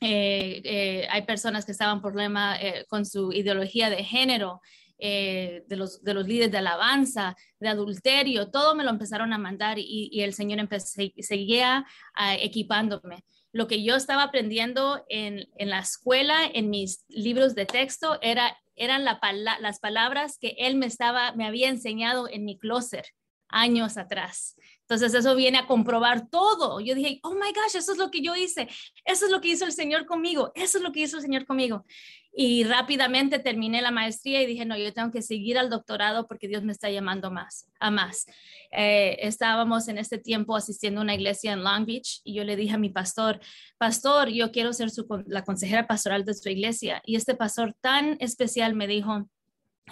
Eh, 0.00 0.62
eh, 0.64 1.08
hay 1.10 1.22
personas 1.22 1.66
que 1.66 1.72
estaban 1.72 2.00
problema 2.00 2.56
eh, 2.60 2.86
con 2.88 3.04
su 3.04 3.32
ideología 3.32 3.90
de 3.90 4.04
género, 4.04 4.60
de, 5.02 5.64
los, 5.70 6.04
de 6.04 6.12
los 6.12 6.28
líderes 6.28 6.52
de 6.52 6.58
alabanza, 6.58 7.34
de 7.58 7.68
adulterio, 7.70 8.50
todo 8.50 8.74
me 8.74 8.84
lo 8.84 8.90
empezaron 8.90 9.32
a 9.32 9.38
mandar 9.38 9.78
y, 9.78 10.20
el 10.20 10.34
Señor 10.34 10.58
empezó, 10.58 11.00
seguía 11.20 11.86
ah, 12.12 12.34
equipándome. 12.34 13.24
Lo 13.50 13.66
que 13.66 13.82
yo 13.82 13.96
estaba 13.96 14.24
aprendiendo 14.24 15.02
en, 15.08 15.48
la 15.58 15.78
escuela, 15.78 16.40
en 16.52 16.68
mis 16.68 17.06
libros 17.08 17.54
de 17.54 17.64
texto, 17.64 18.18
era, 18.20 18.54
eran 18.76 19.06
las 19.06 19.80
palabras 19.80 20.36
que 20.38 20.54
él 20.58 20.76
me, 20.76 20.84
estaba, 20.84 21.32
me 21.32 21.46
había 21.46 21.70
enseñado 21.70 22.28
en 22.28 22.44
mi 22.44 22.58
closet 22.58 23.06
años 23.50 23.96
atrás. 23.96 24.56
Entonces 24.90 25.14
eso 25.14 25.36
viene 25.36 25.58
a 25.58 25.68
comprobar 25.68 26.28
todo. 26.28 26.80
Yo 26.80 26.96
dije, 26.96 27.20
oh 27.22 27.34
my 27.34 27.52
gosh, 27.54 27.76
eso 27.76 27.92
es 27.92 27.98
lo 27.98 28.10
que 28.10 28.22
yo 28.22 28.34
hice, 28.34 28.68
eso 29.04 29.26
es 29.26 29.30
lo 29.30 29.40
que 29.40 29.48
hizo 29.48 29.64
el 29.64 29.70
Señor 29.70 30.04
conmigo, 30.04 30.50
eso 30.56 30.78
es 30.78 30.84
lo 30.84 30.90
que 30.90 31.00
hizo 31.02 31.18
el 31.18 31.22
Señor 31.22 31.46
conmigo. 31.46 31.84
Y 32.32 32.64
rápidamente 32.64 33.38
terminé 33.38 33.82
la 33.82 33.92
maestría 33.92 34.42
y 34.42 34.46
dije, 34.46 34.64
no, 34.64 34.76
yo 34.76 34.92
tengo 34.92 35.12
que 35.12 35.22
seguir 35.22 35.58
al 35.58 35.70
doctorado 35.70 36.26
porque 36.26 36.48
Dios 36.48 36.64
me 36.64 36.72
está 36.72 36.90
llamando 36.90 37.30
más, 37.30 37.68
a 37.78 37.92
más. 37.92 38.26
Eh, 38.72 39.16
estábamos 39.20 39.86
en 39.86 39.96
este 39.96 40.18
tiempo 40.18 40.56
asistiendo 40.56 41.00
a 41.00 41.04
una 41.04 41.14
iglesia 41.14 41.52
en 41.52 41.62
Long 41.62 41.86
Beach 41.86 42.20
y 42.24 42.34
yo 42.34 42.42
le 42.42 42.56
dije 42.56 42.74
a 42.74 42.78
mi 42.78 42.88
pastor, 42.90 43.38
pastor, 43.78 44.28
yo 44.28 44.50
quiero 44.50 44.72
ser 44.72 44.90
su, 44.90 45.06
la 45.26 45.44
consejera 45.44 45.86
pastoral 45.86 46.24
de 46.24 46.34
su 46.34 46.48
iglesia. 46.48 47.00
Y 47.04 47.14
este 47.14 47.36
pastor 47.36 47.74
tan 47.80 48.16
especial 48.18 48.74
me 48.74 48.88
dijo, 48.88 49.28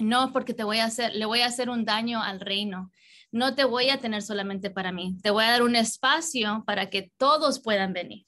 no, 0.01 0.33
porque 0.33 0.55
te 0.55 0.65
voy 0.65 0.79
a 0.79 0.87
hacer, 0.87 1.15
le 1.15 1.25
voy 1.25 1.43
a 1.43 1.47
hacer 1.47 1.71
un 1.71 1.85
daño 1.85 2.21
al 2.21 2.41
reino 2.41 2.91
no 3.31 3.55
te 3.55 3.65
voy 3.65 3.91
a 3.91 3.99
tener 3.99 4.23
solamente 4.23 4.71
para 4.71 4.93
mí, 4.93 5.17
te 5.23 5.31
voy 5.31 5.45
a 5.45 5.51
dar 5.51 5.63
un 5.63 5.77
espacio 5.77 6.65
para 6.67 6.91
que 6.91 7.11
todos 7.17 7.61
puedan 7.61 7.93
venir. 7.93 8.27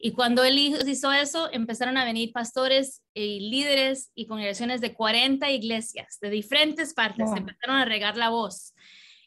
Y 0.00 0.12
cuando 0.12 0.44
él 0.44 0.58
hizo 0.58 1.12
eso, 1.12 1.52
empezaron 1.52 1.96
a 1.96 2.04
venir 2.04 2.32
pastores 2.32 3.02
y 3.14 3.50
líderes 3.50 4.12
y 4.14 4.26
congregaciones 4.26 4.80
de 4.80 4.94
40 4.94 5.50
iglesias 5.50 6.18
de 6.20 6.30
diferentes 6.30 6.94
partes, 6.94 7.28
empezaron 7.34 7.76
a 7.76 7.84
regar 7.84 8.16
la 8.16 8.28
voz. 8.28 8.74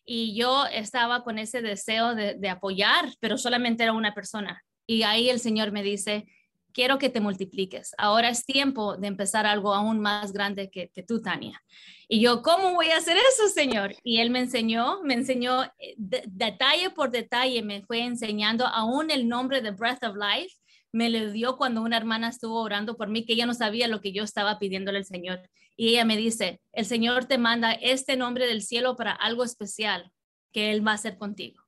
Y 0.05 0.33
yo 0.33 0.65
estaba 0.67 1.23
con 1.23 1.39
ese 1.39 1.61
deseo 1.61 2.15
de 2.15 2.49
apoyar, 2.49 3.13
pero 3.19 3.37
solamente 3.37 3.83
era 3.83 3.91
una 3.91 4.13
persona. 4.13 4.63
Y 4.87 5.03
ahí 5.03 5.29
el 5.29 5.39
Señor 5.41 5.73
me 5.73 5.83
dice, 5.83 6.25
quiero 6.73 6.97
que 6.97 7.09
te 7.09 7.19
multipliques. 7.19 7.93
Ahora 7.97 8.29
es 8.29 8.45
tiempo 8.45 8.97
de 8.97 9.07
empezar 9.07 9.45
algo 9.45 9.73
aún 9.73 9.99
más 9.99 10.33
grande 10.33 10.69
que, 10.69 10.89
tú, 11.07 11.21
Tania. 11.21 11.61
Y 12.07 12.19
yo, 12.21 12.41
¿cómo 12.41 12.73
voy 12.73 12.87
a 12.87 12.97
hacer 12.97 13.17
eso, 13.17 13.47
Señor? 13.49 13.95
Y 14.03 14.19
Él 14.19 14.29
me 14.29 14.39
enseñó, 14.39 15.01
me 15.03 15.13
enseñó 15.13 15.63
eh, 15.63 15.95
detalle 15.97 16.89
por 16.89 17.11
detalle, 17.11 17.61
me 17.63 17.81
fue 17.83 18.03
enseñando 18.03 18.67
aún 18.67 19.11
el 19.11 19.27
nombre 19.27 19.61
de 19.61 19.71
Breath 19.71 20.03
of 20.03 20.15
Life. 20.15 20.55
Me 20.91 21.09
lo 21.09 21.31
dio 21.31 21.55
cuando 21.57 21.81
una 21.81 21.97
hermana 21.97 22.29
estuvo 22.29 22.61
orando 22.61 22.97
por 22.97 23.07
mí, 23.07 23.25
que 23.25 23.33
ella 23.33 23.45
no 23.45 23.53
sabía 23.53 23.87
lo 23.87 24.01
que 24.01 24.11
yo 24.11 24.23
estaba 24.23 24.59
pidiéndole 24.59 24.97
al 24.97 25.05
Señor. 25.05 25.39
Y 25.77 25.89
ella 25.89 26.05
me 26.05 26.17
dice, 26.17 26.61
el 26.73 26.85
Señor 26.85 27.25
te 27.25 27.37
manda 27.37 27.71
este 27.71 28.17
nombre 28.17 28.45
del 28.45 28.61
cielo 28.61 28.95
para 28.95 29.13
algo 29.13 29.43
especial 29.43 30.11
que 30.51 30.71
Él 30.71 30.85
va 30.85 30.91
a 30.91 30.95
hacer 30.95 31.17
contigo. 31.17 31.61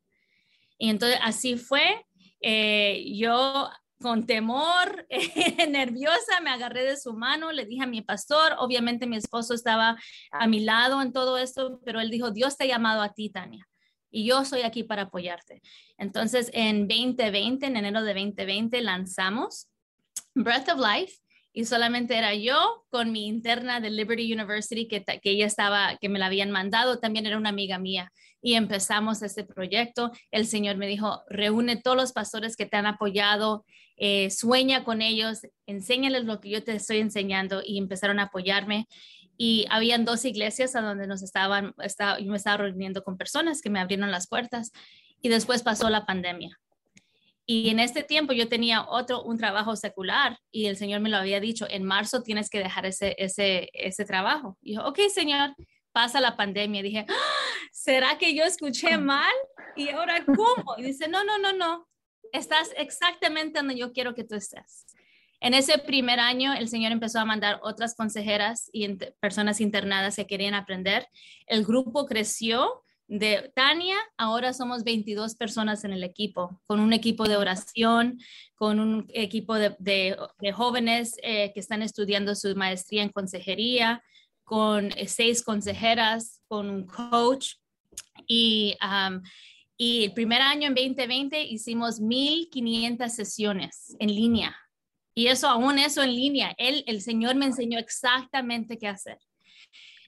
Y 0.77 0.89
entonces 0.89 1.17
así 1.21 1.55
fue. 1.55 2.05
Eh, 2.41 3.05
yo 3.15 3.69
con 4.03 4.25
temor, 4.27 5.07
nerviosa, 5.69 6.41
me 6.43 6.49
agarré 6.49 6.83
de 6.83 6.97
su 6.97 7.13
mano, 7.13 7.53
le 7.53 7.65
dije 7.65 7.83
a 7.83 7.87
mi 7.87 8.01
pastor, 8.01 8.53
obviamente 8.59 9.07
mi 9.07 9.15
esposo 9.15 9.53
estaba 9.53 9.97
a 10.29 10.47
mi 10.47 10.59
lado 10.59 11.01
en 11.01 11.13
todo 11.13 11.37
esto, 11.37 11.79
pero 11.85 12.01
él 12.01 12.11
dijo, 12.11 12.29
Dios 12.29 12.57
te 12.57 12.65
ha 12.65 12.67
llamado 12.67 13.01
a 13.01 13.13
ti, 13.13 13.29
Tania, 13.29 13.65
y 14.11 14.25
yo 14.25 14.43
soy 14.43 14.63
aquí 14.63 14.83
para 14.83 15.03
apoyarte. 15.03 15.61
Entonces, 15.97 16.51
en 16.53 16.87
2020, 16.87 17.65
en 17.65 17.77
enero 17.77 18.03
de 18.03 18.13
2020, 18.13 18.81
lanzamos 18.81 19.69
Breath 20.35 20.69
of 20.69 20.79
Life 20.79 21.15
y 21.53 21.63
solamente 21.63 22.17
era 22.17 22.33
yo 22.33 22.83
con 22.89 23.13
mi 23.13 23.27
interna 23.27 23.79
de 23.79 23.89
Liberty 23.89 24.33
University 24.33 24.87
que, 24.87 25.03
que 25.03 25.29
ella 25.29 25.45
estaba, 25.45 25.97
que 26.01 26.09
me 26.09 26.19
la 26.19 26.25
habían 26.25 26.51
mandado, 26.51 26.99
también 26.99 27.25
era 27.25 27.37
una 27.37 27.49
amiga 27.49 27.79
mía 27.79 28.11
y 28.43 28.55
empezamos 28.55 29.21
este 29.21 29.45
proyecto. 29.45 30.11
El 30.29 30.45
Señor 30.45 30.75
me 30.75 30.85
dijo, 30.85 31.23
reúne 31.29 31.77
todos 31.77 31.95
los 31.95 32.11
pastores 32.11 32.57
que 32.57 32.65
te 32.65 32.75
han 32.75 32.85
apoyado, 32.85 33.65
eh, 34.05 34.29
sueña 34.31 34.83
con 34.83 35.01
ellos, 35.01 35.47
enséñales 35.65 36.25
lo 36.25 36.41
que 36.41 36.49
yo 36.49 36.61
te 36.61 36.75
estoy 36.75 36.97
enseñando 36.97 37.61
y 37.65 37.77
empezaron 37.77 38.19
a 38.19 38.23
apoyarme. 38.23 38.85
Y 39.37 39.65
habían 39.69 40.03
dos 40.03 40.25
iglesias 40.25 40.75
a 40.75 40.81
donde 40.81 41.07
nos 41.07 41.23
estaban, 41.23 41.73
estaba, 41.81 42.19
yo 42.19 42.29
me 42.29 42.35
estaba 42.35 42.57
reuniendo 42.57 43.01
con 43.01 43.17
personas 43.17 43.61
que 43.61 43.69
me 43.69 43.79
abrieron 43.79 44.11
las 44.11 44.27
puertas 44.27 44.73
y 45.21 45.29
después 45.29 45.63
pasó 45.63 45.89
la 45.89 46.05
pandemia. 46.05 46.59
Y 47.45 47.69
en 47.69 47.79
este 47.79 48.03
tiempo 48.03 48.33
yo 48.33 48.49
tenía 48.49 48.85
otro, 48.89 49.23
un 49.23 49.37
trabajo 49.37 49.77
secular 49.77 50.37
y 50.51 50.65
el 50.65 50.75
Señor 50.75 50.99
me 50.99 51.09
lo 51.09 51.15
había 51.15 51.39
dicho, 51.39 51.65
en 51.69 51.85
marzo 51.85 52.23
tienes 52.23 52.49
que 52.49 52.59
dejar 52.59 52.85
ese, 52.85 53.15
ese, 53.17 53.69
ese 53.71 54.03
trabajo. 54.03 54.57
Y 54.61 54.75
yo, 54.75 54.85
ok, 54.85 54.99
Señor, 55.13 55.55
pasa 55.93 56.19
la 56.19 56.35
pandemia. 56.35 56.83
dije, 56.83 57.05
¡Ah! 57.07 57.13
¿será 57.71 58.17
que 58.17 58.35
yo 58.35 58.43
escuché 58.43 58.97
mal? 58.97 59.33
Y 59.77 59.87
ahora, 59.91 60.25
¿cómo? 60.25 60.75
Y 60.77 60.83
dice, 60.83 61.07
no, 61.07 61.23
no, 61.23 61.37
no, 61.39 61.53
no, 61.53 61.87
estás 62.33 62.71
exactamente 62.75 63.59
donde 63.59 63.77
yo 63.77 63.93
quiero 63.93 64.13
que 64.13 64.25
tú 64.25 64.35
estés. 64.35 64.85
En 65.39 65.53
ese 65.53 65.77
primer 65.77 66.19
año, 66.19 66.53
el 66.53 66.69
Señor 66.69 66.91
empezó 66.91 67.19
a 67.19 67.25
mandar 67.25 67.59
otras 67.63 67.95
consejeras 67.95 68.69
y 68.71 68.87
personas 69.19 69.59
internadas 69.59 70.15
que 70.15 70.25
querían 70.25 70.53
aprender. 70.53 71.07
El 71.47 71.65
grupo 71.65 72.05
creció 72.05 72.83
de 73.07 73.51
Tania, 73.53 73.97
ahora 74.17 74.53
somos 74.53 74.85
22 74.85 75.35
personas 75.35 75.83
en 75.83 75.91
el 75.91 76.03
equipo, 76.03 76.61
con 76.65 76.79
un 76.79 76.93
equipo 76.93 77.27
de 77.27 77.35
oración, 77.35 78.19
con 78.55 78.79
un 78.79 79.05
equipo 79.13 79.55
de, 79.55 80.17
jóvenes 80.55 81.17
eh, 81.21 81.51
que 81.53 81.59
están 81.59 81.81
estudiando 81.81 82.35
su 82.35 82.55
maestría 82.55 83.03
en 83.03 83.09
consejería, 83.09 84.01
con 84.45 84.91
eh, 84.97 85.07
seis 85.07 85.43
consejeras, 85.43 86.41
con 86.47 86.69
un 86.69 86.87
coach. 86.87 87.55
Y, 88.27 88.77
y 89.85 90.05
el 90.05 90.13
primer 90.13 90.41
año 90.41 90.69
en 90.69 90.75
2020 90.75 91.43
hicimos 91.43 91.99
1.500 91.99 93.09
sesiones 93.09 93.93
en 93.99 94.15
línea. 94.15 94.55
Y 95.13 95.27
eso, 95.27 95.49
aún 95.49 95.77
eso 95.77 96.01
en 96.01 96.15
línea, 96.15 96.55
él, 96.57 96.85
el 96.87 97.01
Señor 97.01 97.35
me 97.35 97.47
enseñó 97.47 97.77
exactamente 97.79 98.77
qué 98.77 98.87
hacer. 98.87 99.17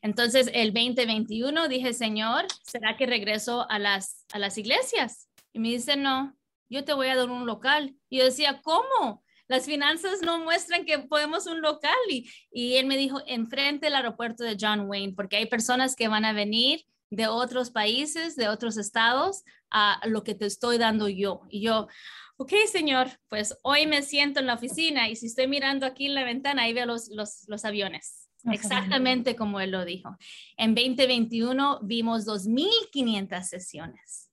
Entonces, 0.02 0.50
el 0.54 0.72
2021 0.72 1.68
dije, 1.68 1.92
Señor, 1.92 2.46
¿será 2.64 2.96
que 2.96 3.06
regreso 3.06 3.70
a 3.70 3.78
las, 3.78 4.26
a 4.32 4.40
las 4.40 4.58
iglesias? 4.58 5.28
Y 5.52 5.60
me 5.60 5.68
dice, 5.68 5.98
no, 5.98 6.38
yo 6.70 6.86
te 6.86 6.94
voy 6.94 7.08
a 7.08 7.18
dar 7.18 7.30
un 7.30 7.46
local. 7.46 7.98
Y 8.10 8.20
yo 8.20 8.24
decía, 8.24 8.62
¿cómo? 8.64 9.26
Las 9.50 9.66
finanzas 9.66 10.22
no 10.22 10.40
muestran 10.40 10.86
que 10.86 11.00
podemos 11.00 11.48
un 11.48 11.60
local. 11.60 11.92
Y, 12.10 12.32
y 12.50 12.76
él 12.76 12.86
me 12.86 12.96
dijo, 12.96 13.22
enfrente 13.28 13.88
del 13.88 13.96
aeropuerto 13.96 14.46
de 14.46 14.56
John 14.58 14.88
Wayne, 14.88 15.16
porque 15.18 15.36
hay 15.36 15.48
personas 15.48 15.98
que 15.98 16.08
van 16.08 16.24
a 16.24 16.32
venir 16.32 16.86
de 17.16 17.28
otros 17.28 17.72
países, 17.72 18.36
de 18.36 18.50
otros 18.50 18.78
estados, 18.78 19.44
a 19.72 20.00
lo 20.06 20.24
que 20.24 20.36
te 20.36 20.46
estoy 20.46 20.78
dando 20.78 21.08
yo. 21.08 21.42
Y 21.50 21.62
yo, 21.62 21.88
ok, 22.38 22.54
señor, 22.72 23.08
pues 23.30 23.58
hoy 23.64 23.88
me 23.88 24.02
siento 24.02 24.40
en 24.40 24.48
la 24.48 24.56
oficina 24.56 25.10
y 25.10 25.16
si 25.16 25.28
estoy 25.28 25.48
mirando 25.48 25.86
aquí 25.86 26.06
en 26.06 26.16
la 26.16 26.24
ventana, 26.24 26.64
ahí 26.64 26.74
veo 26.74 26.86
los, 26.86 27.10
los, 27.10 27.46
los 27.48 27.66
aviones 27.66 28.26
exactamente 28.52 29.36
como 29.36 29.60
él 29.60 29.72
lo 29.72 29.86
dijo. 29.86 30.18
En 30.58 30.76
2021 30.76 31.80
vimos 31.84 32.26
2.500 32.26 33.44
sesiones. 33.44 34.30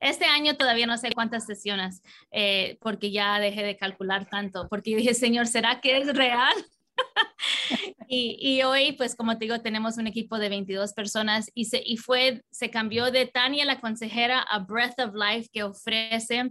Este 0.00 0.24
año 0.24 0.56
todavía 0.56 0.86
no 0.86 0.98
sé 0.98 1.12
cuántas 1.12 1.46
sesiones, 1.46 2.02
eh, 2.32 2.76
porque 2.80 3.12
ya 3.12 3.38
dejé 3.38 3.62
de 3.62 3.76
calcular 3.76 4.28
tanto, 4.28 4.68
porque 4.68 4.96
dije, 4.96 5.14
Señor, 5.14 5.46
¿será 5.46 5.80
que 5.80 5.98
es 5.98 6.12
real? 6.12 6.54
y, 8.08 8.62
hoy, 8.62 8.92
pues 8.92 9.14
como 9.14 9.38
te 9.38 9.46
digo, 9.46 9.60
tenemos 9.60 9.96
un 9.98 10.06
equipo 10.06 10.38
de 10.38 10.48
22 10.48 10.92
personas 10.92 11.50
y 11.54 11.66
se, 11.66 11.82
y 11.84 11.96
fue, 11.96 12.42
se 12.50 12.70
cambió 12.70 13.10
de 13.10 13.26
Tania, 13.26 13.64
la 13.64 13.80
consejera, 13.80 14.40
a 14.40 14.60
Breath 14.60 14.98
of 15.00 15.14
Life, 15.14 15.48
que 15.52 15.62
ofrece 15.62 16.50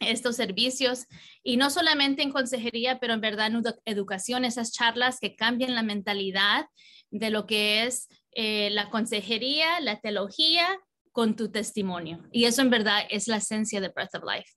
estos 0.00 0.36
servicios 0.36 1.06
y 1.42 1.56
no 1.56 1.70
solamente 1.70 2.22
en 2.22 2.30
consejería, 2.30 2.98
pero 3.00 3.14
en 3.14 3.20
verdad 3.20 3.48
en 3.48 3.62
educación, 3.84 4.44
esas 4.44 4.72
charlas 4.72 5.18
que 5.20 5.34
cambian 5.34 5.74
la 5.74 5.82
mentalidad 5.82 6.66
de 7.10 7.30
lo 7.30 7.46
que 7.46 7.84
es 7.84 8.08
eh, 8.32 8.70
la 8.70 8.90
consejería, 8.90 9.80
la 9.80 10.00
teología 10.00 10.68
con 11.12 11.34
tu 11.34 11.50
testimonio. 11.50 12.22
Y 12.32 12.44
eso 12.44 12.62
en 12.62 12.70
verdad 12.70 13.02
es 13.10 13.26
la 13.26 13.38
esencia 13.38 13.80
de 13.80 13.88
Breath 13.88 14.14
of 14.14 14.22
Life. 14.22 14.52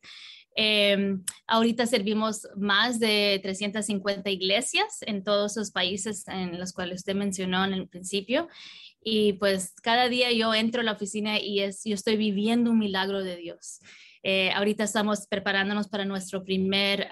Em, 0.55 1.23
ahorita 1.47 1.85
servimos 1.85 2.47
más 2.57 2.99
de 2.99 3.39
350 3.41 4.29
iglesias 4.29 4.97
en 5.01 5.23
todos 5.23 5.55
los 5.55 5.71
países 5.71 6.27
en 6.27 6.59
los 6.59 6.73
cuales 6.73 7.01
usted 7.01 7.15
mencionó 7.15 7.63
en 7.63 7.73
el 7.73 7.87
principio. 7.87 8.49
Y 9.03 9.33
pues 9.33 9.73
cada 9.81 10.09
día 10.09 10.31
yo 10.31 10.53
entro 10.53 10.81
a 10.81 10.83
la 10.83 10.91
oficina 10.91 11.39
y 11.39 11.61
es, 11.61 11.83
yo 11.85 11.95
estoy 11.95 12.17
viviendo 12.17 12.71
un 12.71 12.79
milagro 12.79 13.23
de 13.23 13.37
Dios. 13.37 13.79
Eh, 14.23 14.51
ahorita 14.51 14.83
estamos 14.83 15.25
preparándonos 15.27 15.87
para 15.87 16.05
nuestro 16.05 16.43
primer, 16.43 17.07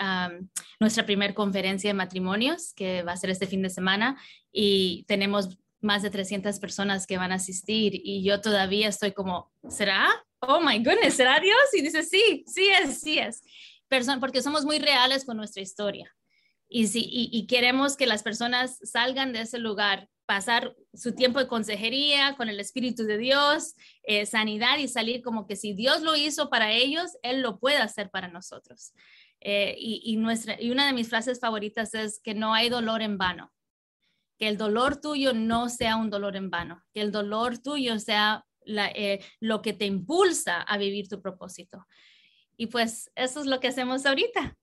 nuestra 0.80 1.06
primera 1.06 1.34
conferencia 1.34 1.90
de 1.90 1.96
matrimonios 1.96 2.74
que 2.76 3.02
va 3.02 3.14
a 3.14 3.18
ser 3.18 3.32
este 3.32 3.48
fin 3.48 3.64
de 3.64 3.72
semana 3.72 4.22
y 4.52 5.06
tenemos 5.08 5.58
más 5.82 6.04
de 6.04 6.10
300 6.10 6.60
personas 6.60 7.08
que 7.08 7.18
van 7.18 7.32
a 7.32 7.36
asistir 7.36 7.94
y 7.96 8.24
yo 8.24 8.42
todavía 8.42 8.90
estoy 8.90 9.14
como, 9.14 9.52
¿será? 9.70 10.08
Oh 10.42 10.62
my 10.62 10.80
goodness, 10.80 11.16
¿será 11.16 11.40
Dios? 11.40 11.58
Y 11.74 11.82
dice, 11.82 12.04
sí, 12.04 12.44
sí 12.48 12.68
es, 12.70 13.02
sí 13.02 13.20
es. 13.20 13.42
porque 14.20 14.42
somos 14.42 14.66
muy 14.66 14.80
reales 14.80 15.26
con 15.26 15.38
nuestra 15.38 15.62
historia. 15.62 16.14
Y, 16.72 16.88
si, 16.88 17.04
y, 17.04 17.48
queremos 17.48 17.98
que 17.98 18.06
las 18.06 18.22
personas 18.22 18.78
salgan 18.84 19.34
de 19.34 19.42
ese 19.42 19.58
lugar, 19.58 20.08
pasar 20.28 20.76
su 20.94 21.16
tiempo 21.16 21.40
de 21.40 21.48
consejería 21.48 22.36
con 22.38 22.48
el 22.48 22.60
Espíritu 22.60 23.06
de 23.06 23.18
Dios, 23.18 23.74
eh, 24.04 24.28
sanidad 24.28 24.78
y 24.78 24.88
salir 24.88 25.24
como 25.24 25.48
que 25.48 25.56
si 25.56 25.74
Dios 25.74 26.04
lo 26.04 26.16
hizo 26.16 26.52
para 26.52 26.72
ellos, 26.72 27.18
Él 27.24 27.42
lo 27.42 27.58
puede 27.58 27.78
hacer 27.78 28.12
para 28.12 28.28
nosotros. 28.28 28.94
Eh, 29.40 29.76
y, 29.80 30.02
y, 30.04 30.18
nuestra, 30.18 30.62
y 30.62 30.70
una 30.70 30.86
de 30.86 30.94
mis 30.94 31.10
frases 31.10 31.40
favoritas 31.40 31.96
es 31.96 32.20
que 32.24 32.36
no 32.36 32.54
hay 32.54 32.70
dolor 32.70 33.02
en 33.02 33.18
vano, 33.18 33.52
que 34.38 34.48
el 34.48 34.58
dolor 34.58 35.02
tuyo 35.02 35.34
no 35.34 35.70
sea 35.70 35.96
un 35.96 36.12
dolor 36.12 36.36
en 36.36 36.52
vano, 36.52 36.84
que 36.94 37.02
el 37.02 37.12
dolor 37.12 37.58
tuyo 37.58 37.98
sea 38.00 38.46
eh, 38.66 39.20
lo 39.40 39.62
que 39.62 39.74
te 39.74 39.86
impulsa 39.86 40.62
a 40.62 40.78
vivir 40.78 41.08
tu 41.08 41.22
propósito. 41.22 41.86
Y 42.58 42.68
pues 42.68 43.12
eso 43.16 43.40
es 43.40 43.46
lo 43.46 43.60
que 43.60 43.70
hacemos 43.70 44.06
ahorita. 44.06 44.58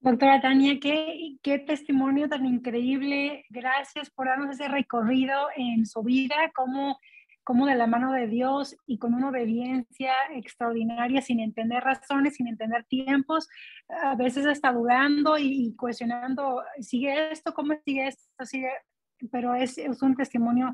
Doctora 0.00 0.40
Tania, 0.40 0.78
qué, 0.80 1.38
qué 1.42 1.58
testimonio 1.58 2.28
tan 2.28 2.46
increíble. 2.46 3.44
Gracias 3.50 4.10
por 4.10 4.28
darnos 4.28 4.54
ese 4.54 4.68
recorrido 4.68 5.48
en 5.56 5.86
su 5.86 6.02
vida, 6.02 6.36
como, 6.54 6.98
como 7.42 7.66
de 7.66 7.74
la 7.74 7.88
mano 7.88 8.12
de 8.12 8.28
Dios 8.28 8.76
y 8.86 8.98
con 8.98 9.12
una 9.12 9.30
obediencia 9.30 10.12
extraordinaria, 10.34 11.20
sin 11.20 11.40
entender 11.40 11.82
razones, 11.82 12.36
sin 12.36 12.46
entender 12.46 12.84
tiempos, 12.84 13.48
a 13.88 14.14
veces 14.14 14.46
está 14.46 14.72
dudando 14.72 15.36
y, 15.36 15.74
cuestionando, 15.74 16.62
¿sigue 16.80 17.32
esto? 17.32 17.52
¿Cómo 17.52 17.74
sigue 17.84 18.06
esto? 18.06 18.44
¿Sigue? 18.44 18.70
Pero 19.32 19.56
es, 19.56 19.78
es 19.78 20.00
un 20.00 20.14
testimonio 20.14 20.72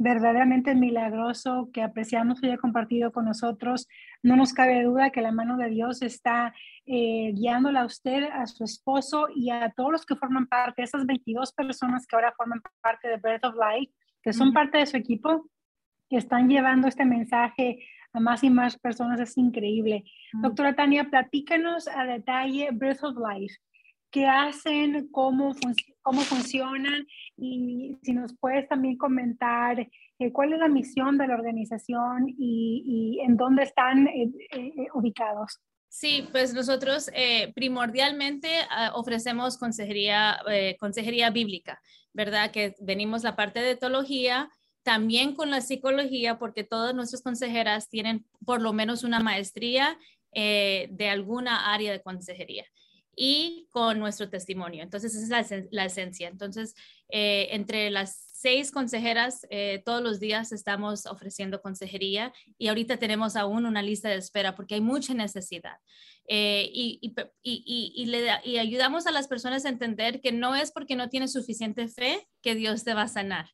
verdaderamente 0.00 0.74
milagroso 0.74 1.68
que 1.74 1.82
apreciamos 1.82 2.40
que 2.40 2.46
haya 2.46 2.56
compartido 2.56 3.12
con 3.12 3.26
nosotros. 3.26 3.86
No 4.22 4.34
nos 4.34 4.54
cabe 4.54 4.82
duda 4.82 5.10
que 5.10 5.20
la 5.20 5.30
mano 5.30 5.58
de 5.58 5.68
Dios 5.68 6.00
está 6.00 6.54
eh, 6.86 7.32
guiándola 7.34 7.82
a 7.82 7.84
usted, 7.84 8.24
a 8.32 8.46
su 8.46 8.64
esposo 8.64 9.26
y 9.34 9.50
a 9.50 9.70
todos 9.76 9.92
los 9.92 10.06
que 10.06 10.16
forman 10.16 10.46
parte, 10.46 10.82
esas 10.82 11.04
22 11.04 11.52
personas 11.52 12.06
que 12.06 12.16
ahora 12.16 12.32
forman 12.34 12.62
parte 12.80 13.08
de 13.08 13.18
Breath 13.18 13.44
of 13.44 13.54
Life, 13.54 13.92
que 14.22 14.32
son 14.32 14.54
parte 14.54 14.78
de 14.78 14.86
su 14.86 14.96
equipo, 14.96 15.46
que 16.08 16.16
están 16.16 16.48
llevando 16.48 16.88
este 16.88 17.04
mensaje 17.04 17.86
a 18.14 18.20
más 18.20 18.42
y 18.42 18.48
más 18.48 18.78
personas. 18.78 19.20
Es 19.20 19.36
increíble. 19.36 20.04
Doctora 20.32 20.74
Tania, 20.74 21.10
platícanos 21.10 21.88
a 21.88 22.04
detalle 22.04 22.70
Breath 22.72 23.04
of 23.04 23.16
Life 23.18 23.54
qué 24.10 24.26
hacen, 24.26 25.08
cómo, 25.10 25.54
cómo 26.02 26.20
funcionan 26.22 27.06
y 27.36 27.96
si 28.02 28.12
nos 28.12 28.34
puedes 28.38 28.68
también 28.68 28.96
comentar 28.96 29.78
eh, 29.80 30.32
cuál 30.32 30.52
es 30.52 30.58
la 30.58 30.68
misión 30.68 31.16
de 31.16 31.26
la 31.26 31.34
organización 31.34 32.26
y, 32.28 33.20
en 33.22 33.36
dónde 33.36 33.62
están 33.62 34.06
eh, 34.08 34.30
eh, 34.52 34.86
ubicados. 34.94 35.60
Sí, 35.88 36.28
pues 36.30 36.54
nosotros 36.54 37.10
primordialmente 37.54 38.48
ah, 38.70 38.92
ofrecemos 38.94 39.58
consejería, 39.58 40.38
consejería 40.78 41.30
bíblica, 41.30 41.80
¿verdad? 42.12 42.52
Que 42.52 42.76
venimos 42.80 43.24
la 43.24 43.34
parte 43.34 43.60
de 43.60 43.74
teología, 43.74 44.48
también 44.84 45.34
con 45.34 45.50
la 45.50 45.60
psicología, 45.60 46.38
porque 46.38 46.62
todas 46.62 46.94
nuestras 46.94 47.22
consejeras 47.22 47.88
tienen 47.88 48.24
por 48.46 48.62
lo 48.62 48.72
menos 48.72 49.02
una 49.02 49.18
maestría 49.18 49.98
de 50.32 51.08
alguna 51.10 51.74
área 51.74 51.90
de 51.90 52.02
consejería 52.02 52.64
y 53.22 53.68
con 53.70 53.98
nuestro 53.98 54.30
testimonio. 54.30 54.82
Entonces, 54.82 55.14
esa 55.14 55.40
es 55.40 55.66
la, 55.70 55.84
esencia. 55.84 56.26
Entonces, 56.26 56.74
eh, 57.10 57.48
entre 57.50 57.90
las 57.90 58.16
seis 58.32 58.72
consejeras, 58.72 59.46
eh, 59.50 59.82
todos 59.84 60.02
los 60.02 60.20
días 60.20 60.52
estamos 60.52 61.04
ofreciendo 61.04 61.60
consejería 61.60 62.32
y 62.56 62.68
ahorita 62.68 62.96
tenemos 62.96 63.36
aún 63.36 63.66
una 63.66 63.82
lista 63.82 64.08
de 64.08 64.16
espera 64.16 64.56
porque 64.56 64.76
hay 64.76 64.80
mucha 64.80 65.12
necesidad. 65.12 65.76
Eh, 66.28 66.70
y, 66.72 66.98
y, 67.42 67.92
y, 67.94 68.06
le 68.06 68.26
y 68.42 68.56
ayudamos 68.56 69.06
a 69.06 69.10
las 69.10 69.28
personas 69.28 69.66
a 69.66 69.68
entender 69.68 70.22
que 70.22 70.32
no 70.32 70.56
es 70.56 70.72
porque 70.72 70.96
no 70.96 71.10
tienes 71.10 71.34
suficiente 71.34 71.88
fe 71.88 72.26
que 72.40 72.54
Dios 72.54 72.84
te 72.84 72.94
va 72.94 73.02
a 73.02 73.08
sanar, 73.08 73.50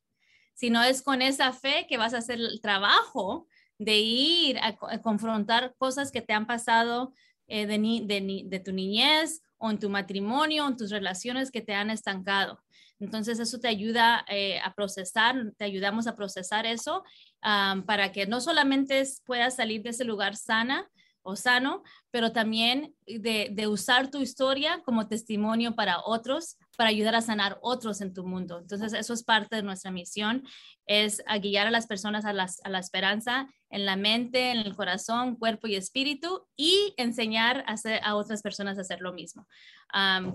sino 0.53 0.81
es 0.81 1.01
con 1.01 1.21
esa 1.21 1.51
fe 1.51 1.87
que 1.89 1.97
vas 1.97 2.13
a 2.13 2.19
hacer 2.19 2.39
el 2.39 2.61
trabajo 2.61 3.47
de 3.79 3.97
ir 3.97 4.59
a, 4.59 4.77
confrontar 5.01 5.75
cosas 5.77 6.09
que 6.09 6.21
te 6.21 6.31
han 6.31 6.47
pasado 6.47 7.13
de, 7.47 7.65
de, 7.67 8.43
de, 8.45 8.59
tu 8.59 8.71
niñez 8.71 9.41
o 9.57 9.71
en 9.71 9.79
tu 9.79 9.89
matrimonio, 9.89 10.67
en 10.67 10.77
tus 10.77 10.91
relaciones 10.91 11.51
que 11.51 11.61
te 11.61 11.73
han 11.73 11.89
estancado. 11.89 12.61
Entonces 12.99 13.39
eso 13.39 13.59
te 13.59 13.67
ayuda 13.67 14.25
eh, 14.27 14.59
a 14.63 14.73
procesar, 14.73 15.35
te 15.57 15.65
ayudamos 15.65 16.07
a 16.07 16.15
procesar 16.15 16.65
eso 16.65 17.03
para 17.41 18.11
que 18.11 18.25
no 18.25 18.41
solamente 18.41 19.03
puedas 19.25 19.55
salir 19.55 19.83
de 19.83 19.91
ese 19.91 20.03
lugar 20.03 20.35
sana 20.35 20.89
o 21.21 21.35
sano, 21.35 21.83
pero 22.11 22.31
también 22.31 22.95
de, 23.05 23.49
de 23.51 23.67
usar 23.67 24.09
tu 24.09 24.21
historia 24.21 24.81
como 24.83 25.07
testimonio 25.07 25.75
para 25.75 25.99
otros 26.03 26.57
para 26.77 26.91
ayudar 26.91 27.15
a 27.15 27.21
sanar 27.21 27.57
otros 27.61 28.01
en 28.01 28.13
tu 28.13 28.25
mundo. 28.25 28.59
Entonces, 28.59 28.93
eso 28.93 29.13
es 29.13 29.23
parte 29.23 29.57
de 29.57 29.63
nuestra 29.63 29.91
misión, 29.91 30.47
es 30.85 31.23
a 31.25 31.39
guiar 31.39 31.67
a 31.67 31.71
las 31.71 31.87
personas 31.87 32.23
a, 32.23 32.29
a 32.29 32.69
la 32.69 32.79
esperanza 32.79 33.47
en 33.69 33.85
la 33.85 33.95
mente, 33.95 34.51
en 34.51 34.59
el 34.59 34.75
corazón, 34.75 35.35
cuerpo 35.35 35.67
y 35.67 35.75
espíritu 35.75 36.47
y 36.55 36.93
enseñar 36.97 37.65
a, 37.67 37.75
a 38.03 38.15
otras 38.15 38.41
personas 38.41 38.77
a 38.77 38.81
hacer 38.81 39.01
lo 39.01 39.11
mismo. 39.11 39.47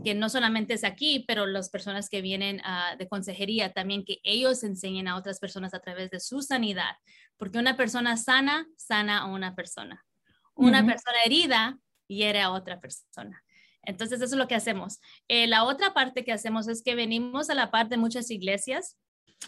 que 0.04 0.14
no 0.14 0.28
solamente 0.28 0.74
es 0.74 0.84
aquí, 0.84 1.24
pero 1.26 1.46
las 1.46 1.70
personas 1.70 2.08
que 2.08 2.20
vienen 2.20 2.60
ah, 2.64 2.96
de 2.98 3.08
consejería 3.08 3.72
también, 3.72 4.04
que 4.04 4.18
ellos 4.24 4.64
enseñen 4.64 5.08
a 5.08 5.16
otras 5.16 5.38
personas 5.38 5.74
a 5.74 5.80
través 5.80 6.10
de 6.10 6.20
su 6.20 6.42
sanidad, 6.42 6.96
porque 7.36 7.58
una 7.58 7.76
persona 7.76 8.16
sana, 8.16 8.66
sana 8.76 9.20
a 9.20 9.26
una 9.26 9.54
persona. 9.54 10.04
Una 10.54 10.84
persona 10.84 11.22
herida 11.24 11.78
hiere 12.08 12.42
a 12.42 12.50
otra 12.50 12.78
persona. 12.78 13.42
Entonces, 13.84 14.20
eso 14.20 14.34
es 14.34 14.38
lo 14.38 14.48
que 14.48 14.54
hacemos. 14.54 15.00
Eh, 15.28 15.46
la 15.46 15.64
otra 15.64 15.94
parte 15.94 16.24
que 16.24 16.32
hacemos 16.32 16.68
es 16.68 16.82
que 16.82 16.94
venimos 16.94 17.50
a 17.50 17.54
la 17.54 17.70
parte 17.70 17.96
de 17.96 18.00
muchas 18.00 18.30
iglesias 18.30 18.98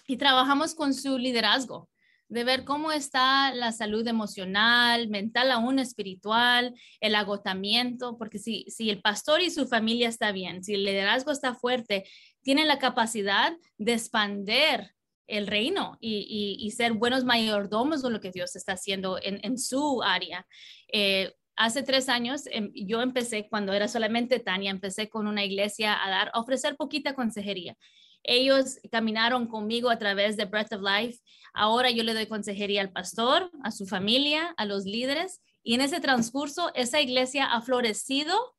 y 0.07 0.17
trabajamos 0.17 0.75
con 0.75 0.93
su 0.93 1.19
liderazgo, 1.19 1.89
de 2.29 2.43
ver 2.43 2.65
cómo 2.65 2.91
está 2.91 3.55
la 3.55 3.71
salud 3.71 4.07
emocional, 4.09 5.09
mental, 5.09 5.53
aún 5.53 5.79
espiritual, 5.79 6.75
el 7.01 7.15
agotamiento, 7.15 8.17
porque 8.19 8.39
si, 8.39 8.65
si 8.69 8.91
el 8.91 9.01
pastor 9.01 9.41
y 9.41 9.51
su 9.51 9.69
familia 9.69 10.09
está 10.09 10.33
bien, 10.33 10.65
si 10.65 10.75
el 10.75 10.85
liderazgo 10.85 11.31
está 11.31 11.55
fuerte, 11.55 12.05
tienen 12.43 12.67
la 12.67 12.79
capacidad 12.79 13.53
de 13.79 13.93
expander 13.93 14.95
el 15.27 15.47
reino 15.47 15.97
y, 16.01 16.71
ser 16.77 16.93
buenos 16.93 17.25
mayordomos 17.25 18.03
de 18.03 18.11
lo 18.11 18.21
que 18.21 18.31
Dios 18.31 18.57
está 18.57 18.73
haciendo 18.73 19.19
en, 19.23 19.59
su 19.59 20.03
área. 20.03 20.47
Eh, 20.93 21.33
hace 21.57 21.83
tres 21.83 22.09
años 22.09 22.43
em, 22.51 22.73
yo 22.75 23.03
empecé, 23.03 23.49
cuando 23.49 23.73
era 23.73 23.89
solamente 23.89 24.41
Tania, 24.41 24.71
empecé 24.71 25.09
con 25.09 25.27
una 25.27 25.45
iglesia 25.45 25.97
a 26.05 26.11
dar, 26.11 26.31
a 26.35 26.41
ofrecer 26.41 26.77
poquita 26.77 27.15
consejería. 27.15 27.77
Ellos 28.25 28.79
caminaron 28.91 29.47
conmigo 29.47 29.91
a 29.91 29.99
través 29.99 30.37
de 30.37 30.47
Breath 30.47 30.73
of 30.73 30.83
Life. 30.83 31.21
Ahora 31.53 31.91
yo 31.91 32.03
le 32.03 32.15
doy 32.15 32.27
consejería 32.27 32.81
al 32.81 32.91
pastor, 32.91 33.51
a 33.63 33.71
su 33.71 33.87
familia, 33.87 34.55
a 34.57 34.65
los 34.65 34.85
líderes. 34.85 35.43
Y 35.63 35.75
en 35.75 35.83
ese 35.83 36.01
transcurso, 36.01 36.73
esa 36.75 37.01
iglesia 37.01 37.45
ha 37.45 37.61
florecido. 37.61 38.57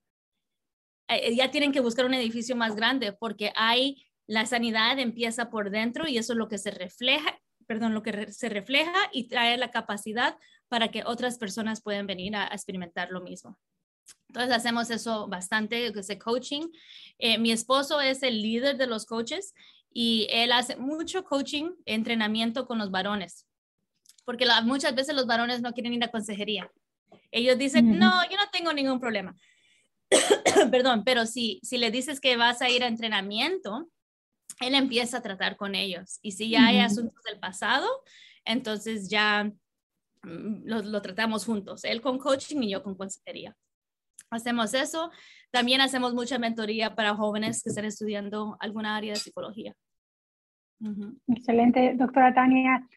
Eh, 1.08 1.36
ya 1.36 1.50
tienen 1.50 1.72
que 1.72 1.80
buscar 1.80 2.06
un 2.06 2.14
edificio 2.14 2.56
más 2.56 2.76
grande 2.76 3.14
porque 3.14 3.52
hay 3.56 4.04
La 4.28 4.48
sanidad 4.48 4.98
empieza 4.98 5.52
por 5.52 5.70
dentro 5.70 6.08
y 6.08 6.18
eso 6.18 6.34
es 6.34 6.38
lo 6.38 6.48
que 6.48 6.58
se 6.58 6.72
refleja, 6.72 7.40
perdón, 7.68 7.94
lo 7.94 8.02
que 8.02 8.32
se 8.32 8.50
refleja 8.50 8.96
y 9.12 9.28
trae 9.28 9.56
la 9.58 9.70
capacidad 9.70 10.36
para 10.68 10.90
que 10.90 11.04
otras 11.06 11.38
personas 11.38 11.82
puedan 11.82 12.08
venir 12.08 12.36
a, 12.36 12.48
experimentar 12.48 13.10
lo 13.12 13.22
mismo. 13.22 13.58
Entonces 14.28 14.54
hacemos 14.54 14.90
eso 14.90 15.28
bastante, 15.28 15.88
ese 15.88 16.20
coaching. 16.20 16.68
Eh, 17.18 17.38
mi 17.38 17.52
esposo 17.52 18.02
es 18.02 18.24
el 18.24 18.42
líder 18.42 18.78
de 18.78 18.88
los 18.88 19.06
coaches 19.06 19.54
y 19.92 20.28
él 20.30 20.52
hace 20.52 20.76
mucho 20.76 21.24
coaching, 21.24 21.72
entrenamiento 21.86 22.68
con 22.68 22.78
los 22.78 22.92
varones, 22.92 23.48
porque 24.26 24.46
muchas 24.64 24.94
veces 24.94 25.16
los 25.16 25.26
varones 25.26 25.62
no 25.62 25.72
quieren 25.74 25.94
ir 25.94 26.04
a 26.04 26.10
consejería. 26.10 26.70
Ellos 27.32 27.58
dicen, 27.58 27.98
no, 27.98 28.12
yo 28.30 28.38
no 28.38 28.50
tengo 28.52 28.74
ningún 28.74 29.00
problema. 29.00 29.36
Perdón, 30.72 31.04
pero 31.06 31.26
si, 31.26 31.60
si 31.64 31.78
le 31.78 31.92
dices 31.92 32.20
que 32.20 32.38
vas 32.38 32.62
a 32.62 32.70
ir 32.70 32.84
a 32.84 32.88
entrenamiento, 32.88 33.90
él 34.60 34.76
empieza 34.76 35.18
a 35.18 35.22
tratar 35.22 35.58
con 35.58 35.76
ellos. 35.76 36.20
Y 36.22 36.32
si 36.32 36.50
ya 36.50 36.68
hay 36.68 36.80
asuntos 36.80 37.24
del 37.24 37.40
pasado, 37.40 37.88
entonces 38.46 39.10
ya 39.10 39.52
mm, 40.26 40.64
lo, 40.66 41.02
tratamos 41.02 41.46
juntos, 41.46 41.84
él 41.84 42.02
con 42.02 42.18
coaching 42.18 42.62
y 42.64 42.72
yo 42.72 42.84
con 42.84 42.96
consejería. 42.96 43.56
Hacemos 44.30 44.74
eso. 44.74 45.12
También 45.52 45.82
hacemos 45.82 46.14
mucha 46.14 46.40
mentoría 46.40 46.96
para 46.96 47.16
jóvenes 47.16 47.62
que 47.64 47.70
están 47.70 47.86
estudiando 47.86 48.58
alguna 48.60 48.96
área 48.96 49.14
de 49.14 49.20
psicología. 49.20 49.74
Excelente, 51.28 51.94
doctora 51.96 52.34
Tania. 52.34 52.88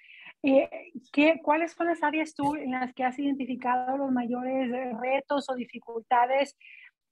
Eh, 0.42 0.68
¿qué, 1.12 1.40
¿Cuáles 1.42 1.72
son 1.72 1.86
las 1.86 2.02
áreas 2.02 2.34
tú 2.34 2.54
en 2.54 2.72
las 2.72 2.92
que 2.94 3.04
has 3.04 3.18
identificado 3.18 3.96
los 3.98 4.10
mayores 4.10 4.70
retos 5.00 5.48
o 5.50 5.54
dificultades 5.54 6.56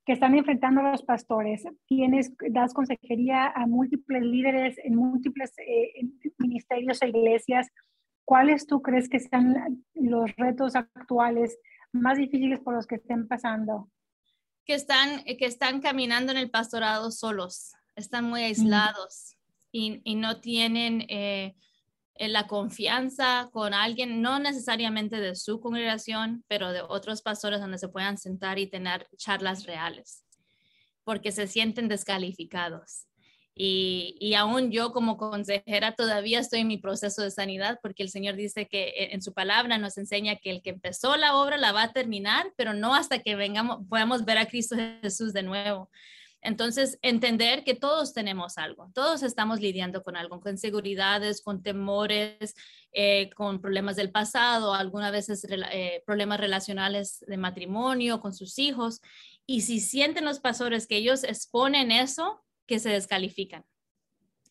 que 0.07 0.13
están 0.13 0.37
enfrentando 0.37 0.83
los 0.83 1.03
pastores. 1.03 1.65
Tienes, 1.87 2.33
das 2.51 2.73
consejería 2.73 3.49
a 3.49 3.67
múltiples 3.67 4.23
líderes 4.23 4.79
en 4.79 4.95
múltiples 4.95 5.53
eh, 5.59 6.07
ministerios 6.39 7.03
e 7.03 7.09
iglesias. 7.09 7.69
¿Cuáles 8.27 8.67
tú 8.67 8.83
crees 8.83 9.09
que 9.09 9.21
sean 9.21 9.85
los 9.95 10.35
retos 10.37 10.75
actuales 10.75 11.59
más 11.93 12.19
difíciles 12.19 12.59
por 12.59 12.75
los 12.75 12.85
que 12.85 12.97
estén 12.97 13.29
pasando? 13.29 13.89
Que 14.65 14.75
están, 14.75 15.23
que 15.23 15.47
están 15.47 15.81
caminando 15.81 16.33
en 16.33 16.39
el 16.39 16.51
pastorado 16.51 17.13
solos, 17.13 17.73
están 17.95 18.25
muy 18.25 18.43
aislados 18.43 19.37
y, 19.71 20.01
y, 20.03 20.17
no 20.17 20.41
tienen 20.41 21.07
eh, 21.09 21.55
la 22.19 22.49
confianza 22.49 23.49
con 23.53 23.75
alguien, 23.75 24.21
no 24.21 24.41
necesariamente 24.41 25.21
de 25.21 25.37
su 25.37 25.61
congregación, 25.61 26.45
pero 26.49 26.73
de 26.73 26.83
otros 26.83 27.23
pastores 27.23 27.61
donde 27.61 27.79
se 27.79 27.89
puedan 27.89 28.19
sentar 28.19 28.59
y 28.59 28.67
tener 28.67 29.07
charlas 29.17 29.67
reales, 29.67 30.25
porque 31.05 31.31
se 31.31 31.47
sienten 31.47 31.87
descalificados. 31.87 33.07
Y, 33.59 34.17
y, 34.21 34.35
aún 34.35 34.71
yo 34.71 34.93
como 34.93 35.17
consejera 35.17 35.95
todavía 35.95 36.41
estoy 36.41 36.61
en 36.61 36.69
mi 36.69 36.77
proceso 36.77 37.23
de 37.23 37.31
sanidad 37.31 37.79
porque 37.83 38.03
el 38.03 38.11
Señor 38.11 38.37
dice 38.37 38.69
que 38.69 39.09
en 39.13 39.23
su 39.23 39.33
palabra 39.33 39.79
nos 39.79 39.97
enseña 39.97 40.37
que 40.37 40.51
el 40.51 40.61
que 40.61 40.69
empezó 40.71 41.17
la 41.17 41.35
obra 41.37 41.57
la 41.57 41.73
va 41.73 41.85
a 41.85 41.93
terminar, 41.95 42.53
pero 42.57 42.75
no 42.75 42.95
hasta 42.95 43.21
que 43.21 43.35
vengamos, 43.35 43.79
podamos 43.89 44.27
ver 44.27 44.37
a 44.37 44.47
Cristo 44.47 44.77
Jesús 45.01 45.33
de 45.33 45.43
nuevo. 45.43 45.89
Entonces, 46.47 46.99
entender 47.03 47.65
que 47.65 47.75
todos 47.75 48.13
tenemos 48.13 48.57
algo, 48.57 48.91
todos 48.95 49.25
estamos 49.25 49.61
lidiando 49.61 50.05
con 50.05 50.17
algo, 50.17 50.41
con 50.41 50.53
inseguridades, 50.53 51.43
con 51.43 51.61
temores, 51.61 52.55
eh, 52.93 53.31
con 53.35 53.61
problemas 53.61 53.97
del 53.97 54.13
pasado, 54.13 54.73
algunas 54.73 55.11
veces 55.11 55.45
eh, 55.51 56.05
problemas 56.07 56.39
relacionales 56.39 57.25
de 57.27 57.37
matrimonio, 57.37 58.21
con 58.21 58.33
sus 58.33 58.61
hijos. 58.61 59.01
Y 59.45 59.63
si 59.63 59.81
sienten 59.81 60.25
los 60.25 60.39
pastores 60.39 60.87
que 60.87 60.99
ellos 60.99 61.25
exponen 61.25 61.91
eso, 61.91 62.45
que 62.67 62.79
se 62.79 62.91
descalifican. 62.91 63.65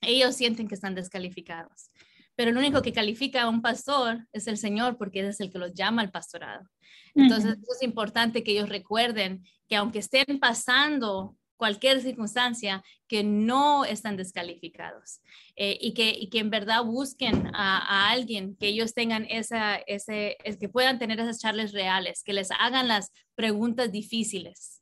Ellos 0.01 0.35
sienten 0.35 0.67
que 0.67 0.75
están 0.75 0.95
descalificados. 0.95 1.91
Pero 2.35 2.51
el 2.51 2.57
único 2.57 2.81
que 2.81 2.93
califica 2.93 3.43
a 3.43 3.49
un 3.49 3.61
pastor 3.61 4.27
es 4.33 4.47
el 4.47 4.57
Señor, 4.57 4.97
porque 4.97 5.25
es 5.25 5.39
el 5.39 5.51
que 5.51 5.59
los 5.59 5.73
llama 5.73 6.01
al 6.01 6.11
pastorado. 6.11 6.69
Entonces, 7.13 7.57
es 7.57 7.81
importante 7.81 8.43
que 8.43 8.51
ellos 8.51 8.67
recuerden 8.67 9.43
que 9.69 9.77
aunque 9.77 9.99
estén 9.99 10.39
pasando 10.39 11.37
cualquier 11.57 12.01
circunstancia 12.01 12.83
que 13.07 13.23
no 13.23 13.85
están 13.85 14.17
descalificados 14.17 15.21
eh, 15.55 15.77
y, 15.79 15.93
que, 15.93 16.09
y 16.09 16.29
que 16.29 16.39
en 16.39 16.49
verdad 16.49 16.83
busquen 16.83 17.49
a, 17.53 18.11
alguien 18.11 18.55
que 18.57 18.67
ellos 18.67 18.93
tengan 18.93 19.25
esa, 19.29 19.75
ese, 19.87 20.37
que 20.59 20.69
puedan 20.69 20.99
tener 20.99 21.19
esas 21.19 21.39
charlas 21.39 21.71
reales, 21.71 22.23
que 22.23 22.33
les 22.33 22.49
hagan 22.51 22.87
las 22.87 23.11
preguntas 23.35 23.91
difíciles, 23.91 24.81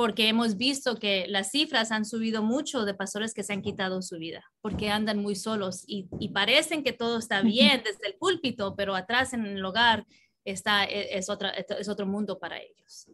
porque 0.00 0.28
hemos 0.28 0.56
visto 0.56 0.96
que 0.96 1.26
las 1.28 1.50
cifras 1.50 1.92
han 1.92 2.06
subido 2.06 2.42
mucho 2.42 2.86
de 2.86 2.94
pastores 2.94 3.34
que 3.34 3.42
se 3.42 3.52
han 3.52 3.60
quitado 3.60 4.00
su 4.00 4.16
vida, 4.16 4.42
porque 4.62 4.88
andan 4.88 5.18
muy 5.18 5.36
solos 5.36 5.84
y, 5.86 6.08
y 6.18 6.30
parecen 6.30 6.82
que 6.82 6.94
todo 6.94 7.18
está 7.18 7.42
bien 7.42 7.82
desde 7.84 8.06
el 8.06 8.14
púlpito, 8.14 8.74
pero 8.74 8.94
atrás 8.94 9.34
en 9.34 9.44
el 9.44 9.62
hogar 9.62 10.06
está, 10.42 10.86
e, 10.86 11.18
es, 11.18 11.28
otra, 11.28 11.50
es 11.50 11.86
otro 11.90 12.06
mundo 12.06 12.38
para 12.38 12.56
ellos. 12.62 13.10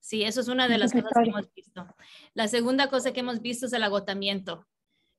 Sí, 0.00 0.24
eso 0.24 0.40
es 0.40 0.48
una 0.48 0.66
de 0.66 0.78
las 0.78 0.90
cosas 0.90 1.12
que 1.14 1.30
hemos 1.30 1.54
visto. 1.54 1.86
La 2.34 2.48
segunda 2.48 2.88
cosa 2.88 3.12
que 3.12 3.20
hemos 3.20 3.40
visto 3.40 3.66
es 3.66 3.72
el 3.72 3.84
agotamiento, 3.84 4.66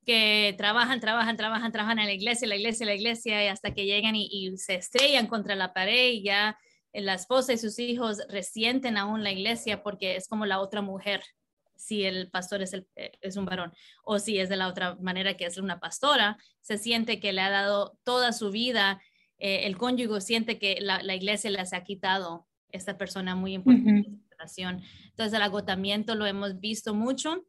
que 0.06 0.54
trabajan, 0.58 1.00
trabajan, 1.00 1.38
trabajan, 1.38 1.72
trabajan 1.72 2.00
en 2.00 2.08
la 2.08 2.14
iglesia, 2.14 2.46
la 2.46 2.58
iglesia, 2.58 2.86
la 2.86 2.96
iglesia, 2.96 3.46
y 3.46 3.48
hasta 3.48 3.74
que 3.74 3.86
llegan 3.86 4.18
y, 4.18 4.58
se 4.58 4.76
estrellan 4.76 5.28
contra 5.28 5.56
la 5.56 5.72
pared 5.72 6.12
y 6.12 6.24
ya 6.24 6.58
la 6.94 7.14
esposa 7.16 7.54
y 7.54 7.58
sus 7.58 7.80
hijos 7.80 8.20
resienten 8.30 8.98
aún 8.98 9.24
la 9.24 9.32
iglesia 9.32 9.84
porque 9.84 10.16
es 10.16 10.28
como 10.28 10.46
la 10.46 10.60
otra 10.60 10.82
mujer, 10.82 11.24
si 11.76 12.04
el 12.04 12.30
pastor 12.30 12.62
es, 12.62 12.74
el, 12.74 12.88
eh, 12.96 13.12
es 13.22 13.36
un 13.36 13.46
varón, 13.46 13.74
o 14.04 14.20
si 14.20 14.40
es 14.40 14.50
de 14.50 14.58
la 14.58 14.68
otra 14.68 14.96
manera 15.02 15.36
que 15.36 15.46
es 15.46 15.58
una 15.58 15.80
pastora, 15.80 16.38
se 16.62 16.78
siente 16.78 17.20
que 17.20 17.34
le 17.34 17.42
ha 17.42 17.50
dado 17.50 17.98
toda 18.04 18.32
su 18.32 18.52
vida, 18.52 19.02
eh, 19.40 19.66
el 19.66 19.78
cónyuge 19.78 20.22
siente 20.22 20.60
que 20.60 20.78
la, 20.80 21.02
la 21.02 21.16
iglesia 21.16 21.50
les 21.50 21.74
ha 21.74 21.84
quitado 21.84 22.48
esta 22.70 22.98
persona 22.98 23.36
muy 23.36 23.54
importante. 23.54 24.10
Entonces, 24.46 25.34
el 25.34 25.42
agotamiento 25.42 26.16
lo 26.16 26.26
hemos 26.26 26.60
visto 26.60 26.94
mucho. 26.94 27.46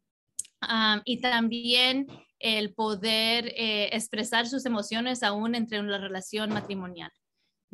y 1.03 1.19
también 1.19 2.07
el 2.39 2.73
poder 2.73 3.47
eh, 3.55 3.89
expresar 3.91 4.47
sus 4.47 4.65
emociones 4.65 5.23
aún 5.23 5.55
entre 5.55 5.79
una 5.79 5.97
relación 5.97 6.51
matrimonial, 6.51 7.11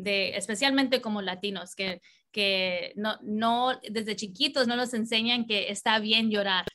de, 0.02 0.38
especialmente 0.38 1.02
como 1.02 1.22
latinos, 1.22 1.76
que, 1.76 2.02
que 2.32 2.94
no, 2.96 3.18
no, 3.22 3.80
desde 3.90 4.16
chiquitos 4.16 4.68
no 4.68 4.76
nos 4.76 4.94
enseñan 4.94 5.46
que 5.46 5.70
está 5.70 6.00
bien 6.00 6.30
llorar, 6.30 6.66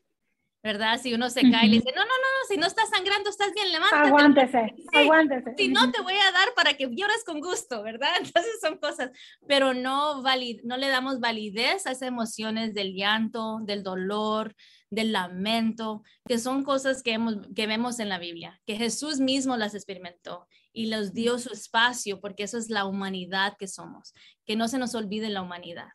¿verdad? 0.63 1.01
Si 1.01 1.15
uno 1.15 1.31
se 1.31 1.43
cae 1.51 1.67
y 1.67 1.69
le 1.69 1.77
dice, 1.77 1.93
no, 1.95 2.03
no, 2.03 2.09
no, 2.09 2.47
si 2.49 2.57
no 2.57 2.67
estás 2.67 2.91
sangrando, 2.91 3.31
estás 3.31 3.53
bien, 3.55 3.71
levántate. 3.71 4.09
Aguántese, 4.09 4.75
aguántese. 4.93 5.55
Si 5.57 5.69
no, 5.69 5.93
te 5.93 6.03
voy 6.03 6.15
a 6.15 6.33
dar 6.33 6.49
para 6.55 6.75
que 6.75 6.89
llores 6.91 7.23
con 7.25 7.41
gusto, 7.41 7.83
¿verdad? 7.83 8.11
Entonces 8.21 8.59
son 8.61 8.79
cosas, 8.79 9.11
pero 9.47 9.75
no, 9.75 10.23
valid 10.23 10.61
no 10.65 10.77
le 10.77 10.89
damos 10.89 11.21
validez 11.21 11.87
a 11.87 11.93
esas 11.93 12.03
emociones 12.03 12.75
del 12.75 12.95
llanto, 12.95 13.59
del 13.63 13.83
dolor, 13.83 14.55
del 14.97 15.13
lamento, 15.13 16.03
que 16.27 16.39
son 16.39 16.65
cosas 16.65 17.03
que, 17.03 17.13
hemos, 17.13 17.37
que 17.55 17.67
vemos 17.67 18.01
en 18.01 18.09
la 18.09 18.19
Biblia, 18.19 18.61
que 18.67 18.77
Jesús 18.77 19.21
mismo 19.21 19.57
las 19.57 19.75
experimentó 19.75 20.49
y 20.73 20.87
los 20.87 21.13
dio 21.13 21.39
su 21.39 21.53
espacio, 21.53 22.19
porque 22.21 22.45
eso 22.45 22.57
es 22.57 22.71
la 22.71 22.87
humanidad 22.87 23.57
que 23.59 23.69
somos, 23.69 24.15
que 24.47 24.57
no 24.57 24.69
se 24.69 24.79
nos 24.79 24.95
olvide 24.95 25.29
la 25.29 25.43
humanidad 25.43 25.89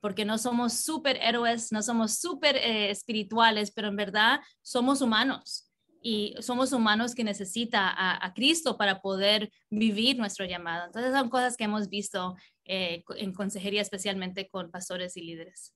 porque 0.00 0.24
no 0.24 0.36
somos 0.36 0.80
superhéroes, 0.80 1.70
no 1.70 1.80
somos 1.80 2.18
súper 2.18 2.56
eh, 2.56 2.90
espirituales, 2.90 3.70
pero 3.70 3.86
en 3.86 3.94
verdad 3.94 4.40
somos 4.60 5.00
humanos 5.00 5.70
y 6.02 6.34
somos 6.40 6.72
humanos 6.72 7.14
que 7.14 7.22
necesita 7.22 7.94
a, 7.96 8.34
Cristo 8.34 8.76
para 8.76 9.00
poder 9.00 9.52
vivir 9.70 10.18
nuestro 10.18 10.44
llamado. 10.44 10.86
Entonces 10.86 11.12
son 11.12 11.30
cosas 11.30 11.56
que 11.56 11.64
hemos 11.64 11.88
visto 11.88 12.34
eh, 12.64 13.04
en 13.16 13.32
consejería, 13.32 13.80
especialmente 13.80 14.48
con 14.48 14.72
pastores 14.72 15.16
y 15.16 15.22
líderes. 15.22 15.72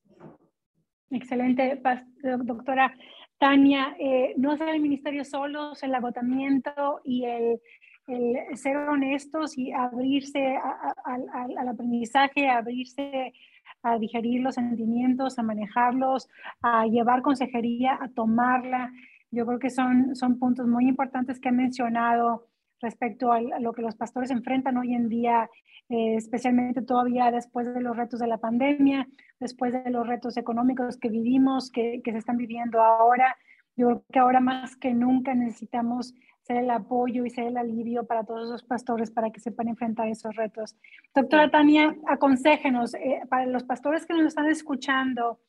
Excelente, 1.11 1.81
doctora 2.43 2.95
Tania. 3.39 3.95
Eh, 3.99 4.35
no 4.37 4.57
ser 4.57 4.71
el 4.71 4.81
ministerio 4.81 5.25
solos, 5.25 5.83
el 5.83 5.95
agotamiento 5.95 7.01
y 7.05 7.25
el, 7.25 7.61
ser 8.55 8.77
honestos 8.77 9.59
y 9.59 9.73
abrirse 9.73 10.57
al 11.05 11.69
aprendizaje, 11.69 12.49
abrirse 12.49 13.33
a 13.83 13.99
digerir 13.99 14.43
los 14.43 14.55
sentimientos, 14.55 15.39
a 15.39 15.43
manejarlos, 15.43 16.29
a 16.63 16.87
llevar 16.87 17.23
consejería, 17.23 17.99
a 18.01 18.09
tomarla. 18.09 18.93
Yo 19.31 19.47
creo 19.47 19.59
que 19.59 19.71
son, 19.71 20.15
son 20.15 20.39
puntos 20.39 20.67
muy 20.67 20.89
importantes 20.89 21.41
que 21.41 21.49
he 21.49 21.53
mencionado 21.53 22.47
respecto 22.81 23.33
a 23.33 23.41
lo 23.41 23.73
que 23.73 23.83
los 23.83 23.97
pastores 23.97 24.31
enfrentan 24.31 24.77
hoy 24.77 24.95
en 24.95 25.09
día, 25.09 25.49
eh, 25.89 26.17
especialmente 26.17 26.83
todavía 26.83 27.31
después 27.31 27.73
de 27.73 27.81
los 27.81 27.97
retos 27.97 28.21
de 28.21 28.27
la 28.27 28.39
pandemia, 28.39 29.07
después 29.41 29.73
de 29.73 29.91
los 29.91 30.07
retos 30.07 30.37
económicos 30.37 30.97
que 30.97 31.09
vivimos, 31.09 31.71
que, 31.71 32.01
que 32.05 32.13
se 32.13 32.19
están 32.19 32.37
viviendo 32.37 32.83
ahora. 32.83 33.37
Yo 33.77 33.87
creo 33.89 34.05
que 34.13 34.19
ahora 34.19 34.41
más 34.41 34.77
que 34.77 34.95
nunca 34.95 35.35
necesitamos 35.35 36.15
ser 36.47 36.59
el 36.59 36.71
apoyo 36.71 37.25
y 37.25 37.31
ser 37.31 37.49
el 37.49 37.57
alivio 37.57 38.07
para 38.07 38.25
todos 38.25 38.49
los 38.49 38.63
pastores 38.63 39.11
para 39.11 39.31
que 39.31 39.41
sepan 39.41 39.69
enfrentar 39.69 40.09
esos 40.09 40.35
retos. 40.37 40.77
Doctora 41.15 41.51
Tania, 41.51 41.97
aconséjenos, 42.07 42.95
eh, 42.95 43.23
para 43.29 43.47
los 43.47 43.65
pastores 43.65 44.07
que 44.07 44.15
nos 44.15 44.27
están 44.27 44.47
escuchando, 44.47 45.41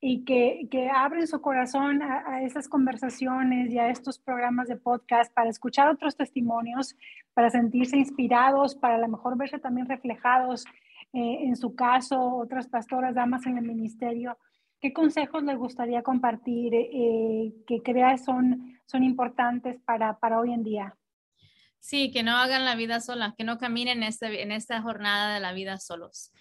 y 0.00 0.24
que, 0.24 0.68
que 0.70 0.88
abren 0.88 1.26
su 1.26 1.40
corazón 1.40 2.02
a, 2.02 2.24
a, 2.26 2.42
esas 2.42 2.68
conversaciones 2.68 3.70
y 3.70 3.78
a 3.78 3.90
estos 3.90 4.18
programas 4.18 4.68
de 4.68 4.76
podcast 4.76 5.32
para 5.34 5.50
escuchar 5.50 5.88
otros 5.88 6.16
testimonios, 6.16 6.94
para 7.34 7.50
sentirse 7.50 7.96
inspirados, 7.96 8.76
para 8.76 8.94
a 8.94 8.98
lo 8.98 9.08
mejor 9.08 9.36
verse 9.36 9.58
también 9.58 9.88
reflejados 9.88 10.64
eh, 11.12 11.38
en 11.44 11.56
su 11.56 11.74
caso, 11.74 12.36
otras 12.36 12.68
pastoras, 12.68 13.14
damas 13.14 13.46
en 13.46 13.58
el 13.58 13.64
ministerio. 13.64 14.38
¿Qué 14.80 14.92
consejos 14.92 15.42
les 15.42 15.56
gustaría 15.56 16.02
compartir 16.02 16.72
eh, 16.74 17.52
que 17.66 17.82
creas 17.82 18.24
son, 18.24 18.78
son 18.86 19.02
importantes 19.02 19.80
para, 19.84 20.18
para 20.18 20.38
hoy 20.38 20.52
en 20.52 20.62
día? 20.62 20.94
Sí, 21.80 22.10
que 22.12 22.22
no 22.22 22.36
hagan 22.36 22.64
la 22.64 22.76
vida 22.76 23.00
sola, 23.00 23.34
que 23.36 23.44
no 23.44 23.58
caminen 23.58 24.02
en, 24.02 24.08
este, 24.08 24.42
en 24.42 24.52
esta 24.52 24.82
jornada 24.82 25.34
de 25.34 25.40
la 25.40 25.52
vida 25.52 25.78
solos 25.78 26.32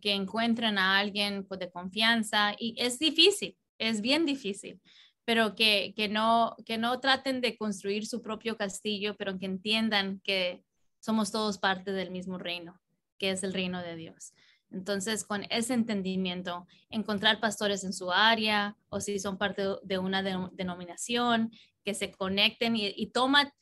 que 0.00 0.12
encuentren 0.12 0.78
a 0.78 0.98
alguien 0.98 1.44
pues, 1.46 1.60
de 1.60 1.70
confianza 1.70 2.54
y 2.58 2.74
es 2.78 2.98
difícil, 2.98 3.56
es 3.78 4.00
bien 4.00 4.26
difícil, 4.26 4.80
pero 5.24 5.54
que, 5.54 5.94
que, 5.96 6.08
no, 6.08 6.56
que 6.66 6.78
no 6.78 7.00
traten 7.00 7.40
de 7.40 7.56
construir 7.56 8.06
su 8.06 8.22
propio 8.22 8.56
castillo, 8.56 9.16
pero 9.16 9.38
que 9.38 9.46
entiendan 9.46 10.20
que 10.20 10.64
somos 11.00 11.32
todos 11.32 11.58
parte 11.58 11.92
del 11.92 12.10
mismo 12.10 12.38
reino, 12.38 12.80
que 13.18 13.30
es 13.30 13.42
el 13.42 13.52
reino 13.52 13.82
de 13.82 13.96
Dios. 13.96 14.32
Entonces, 14.70 15.24
con 15.24 15.44
ese 15.50 15.74
entendimiento, 15.74 16.66
encontrar 16.88 17.40
pastores 17.40 17.84
en 17.84 17.92
su 17.92 18.10
área 18.10 18.76
o 18.88 19.00
si 19.00 19.18
son 19.18 19.36
parte 19.36 19.62
de 19.82 19.98
una 19.98 20.22
denominación, 20.22 21.50
que 21.84 21.94
se 21.94 22.12
conecten 22.12 22.76
y, 22.76 23.06
toma, 23.08 23.52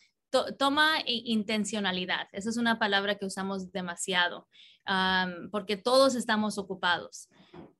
toma 0.58 0.98
intencionalidad. 1.06 2.28
Esa 2.32 2.50
es 2.50 2.56
una 2.56 2.78
palabra 2.78 3.16
que 3.16 3.26
usamos 3.26 3.72
demasiado 3.72 4.46
porque 5.50 5.76
todos 5.76 6.14
estamos 6.14 6.58
ocupados. 6.58 7.28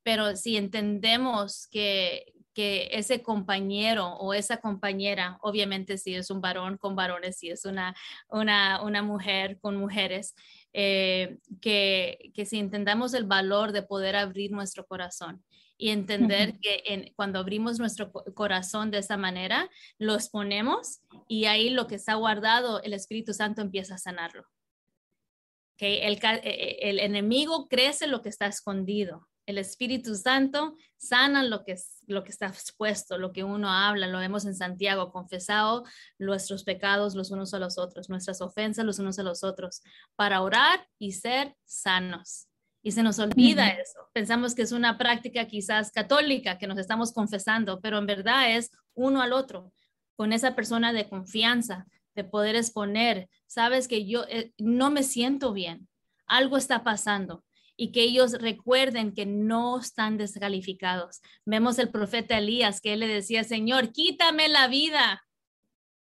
Pero 0.03 0.37
si 0.37 0.57
entendemos 0.57 1.67
que, 1.69 2.33
que 2.55 2.89
ese 2.93 3.23
compañero 3.23 4.15
o 4.15 4.35
esa 4.35 4.59
compañera, 4.59 5.39
obviamente 5.43 5.99
si 5.99 6.15
es 6.15 6.31
un 6.31 6.41
varón 6.41 6.79
con 6.79 6.97
varones, 6.97 7.39
si 7.39 7.51
es 7.51 7.65
una, 7.65 7.95
una, 8.29 8.83
una 8.83 9.03
mujer 9.03 9.59
con 9.61 9.77
mujeres, 9.77 10.35
eh, 10.73 11.39
que, 11.61 12.31
que, 12.35 12.47
si 12.47 12.59
entendamos 12.59 13.15
el 13.15 13.25
valor 13.25 13.73
de 13.73 13.83
poder 13.83 14.17
abrir 14.17 14.53
nuestro 14.53 14.87
corazón 14.87 15.43
y 15.77 15.91
entender 15.91 16.59
que 16.61 16.83
en, 16.87 17.13
cuando 17.17 17.39
abrimos 17.39 17.79
nuestro 17.79 18.13
corazón 18.13 18.91
de 18.91 18.99
esa 18.99 19.17
manera, 19.17 19.69
lo 19.99 20.15
exponemos 20.15 21.01
y 21.27 21.47
ahí 21.47 21.71
lo 21.71 21.87
que 21.87 21.95
está 21.95 22.15
guardado, 22.15 22.83
el 22.83 22.93
Espíritu 22.93 23.33
Santo 23.33 23.63
empieza 23.63 23.95
a 23.95 23.99
sanarlo. 23.99 24.45
El, 25.81 26.15
eh, 26.15 26.41
eh, 26.43 26.79
el, 26.83 26.99
enemigo 26.99 27.69
crece 27.69 28.07
lo 28.07 28.23
que 28.23 28.29
está 28.29 28.47
escondido. 28.47 29.29
El 29.47 29.59
Espíritu 29.59 30.15
Santo 30.15 30.77
sana 30.97 31.43
lo 31.43 31.65
que, 31.65 31.75
lo 32.07 32.23
que 32.23 32.31
está 32.31 32.47
expuesto, 32.47 33.19
lo 33.19 33.33
que 33.33 33.43
uno 33.43 33.71
habla. 33.71 34.07
Lo 34.07 34.19
vemos 34.19 34.45
en 34.45 34.55
Santiago, 34.55 35.11
confesado 35.11 35.85
nuestros 36.19 36.65
pecados 36.65 37.15
los 37.15 37.31
unos 37.31 37.55
a 37.55 37.59
los 37.59 37.79
otros, 37.79 38.11
nuestras 38.11 38.41
ofensas 38.43 38.85
los 38.85 38.99
unos 38.99 39.19
a 39.19 39.23
los 39.23 39.43
otros, 39.43 39.83
para 40.17 40.43
orar 40.43 40.87
y 40.99 41.13
ser 41.13 41.57
sanos. 41.65 42.47
Y 42.83 42.93
se 42.93 43.03
nos 43.03 43.19
olvida 43.19 43.69
eso. 43.69 43.99
Pensamos 44.13 44.55
que 44.55 44.63
es 44.63 44.73
una 44.73 44.99
práctica 44.99 45.47
quizás 45.47 45.91
católica 45.91 46.59
que 46.59 46.67
nos 46.67 46.79
estamos 46.79 47.13
confesando, 47.13 47.81
pero 47.81 47.99
en 47.99 48.07
verdad 48.07 48.57
es 48.57 48.71
uno 48.95 49.21
al 49.21 49.33
otro, 49.33 49.73
con 50.17 50.33
esa 50.33 50.55
persona 50.55 50.93
de 50.93 51.09
confianza, 51.09 51.87
de 52.15 52.25
poder 52.25 52.57
exponer, 52.57 53.29
sabes 53.47 53.89
que 53.89 54.07
yo 54.07 54.25
eh, 54.29 54.53
no 54.59 54.91
me 54.91 55.03
siento 55.03 55.53
bien, 55.53 55.89
algo 56.27 56.57
está 56.57 56.85
pasando 56.85 57.45
y 57.77 57.93
que 57.93 58.03
ellos 58.03 58.33
recuerden 58.33 59.15
que 59.15 59.25
no 59.25 59.81
están 59.81 60.19
descalificados. 60.19 61.23
Vemos 61.47 61.79
el 61.79 61.91
profeta 61.91 62.37
Elías 62.37 62.83
que 62.83 62.93
él 62.93 63.01
le 63.01 63.09
decía, 63.09 63.43
Señor, 63.43 63.91
quítame 63.91 64.49
la 64.49 64.69
vida. 64.69 65.25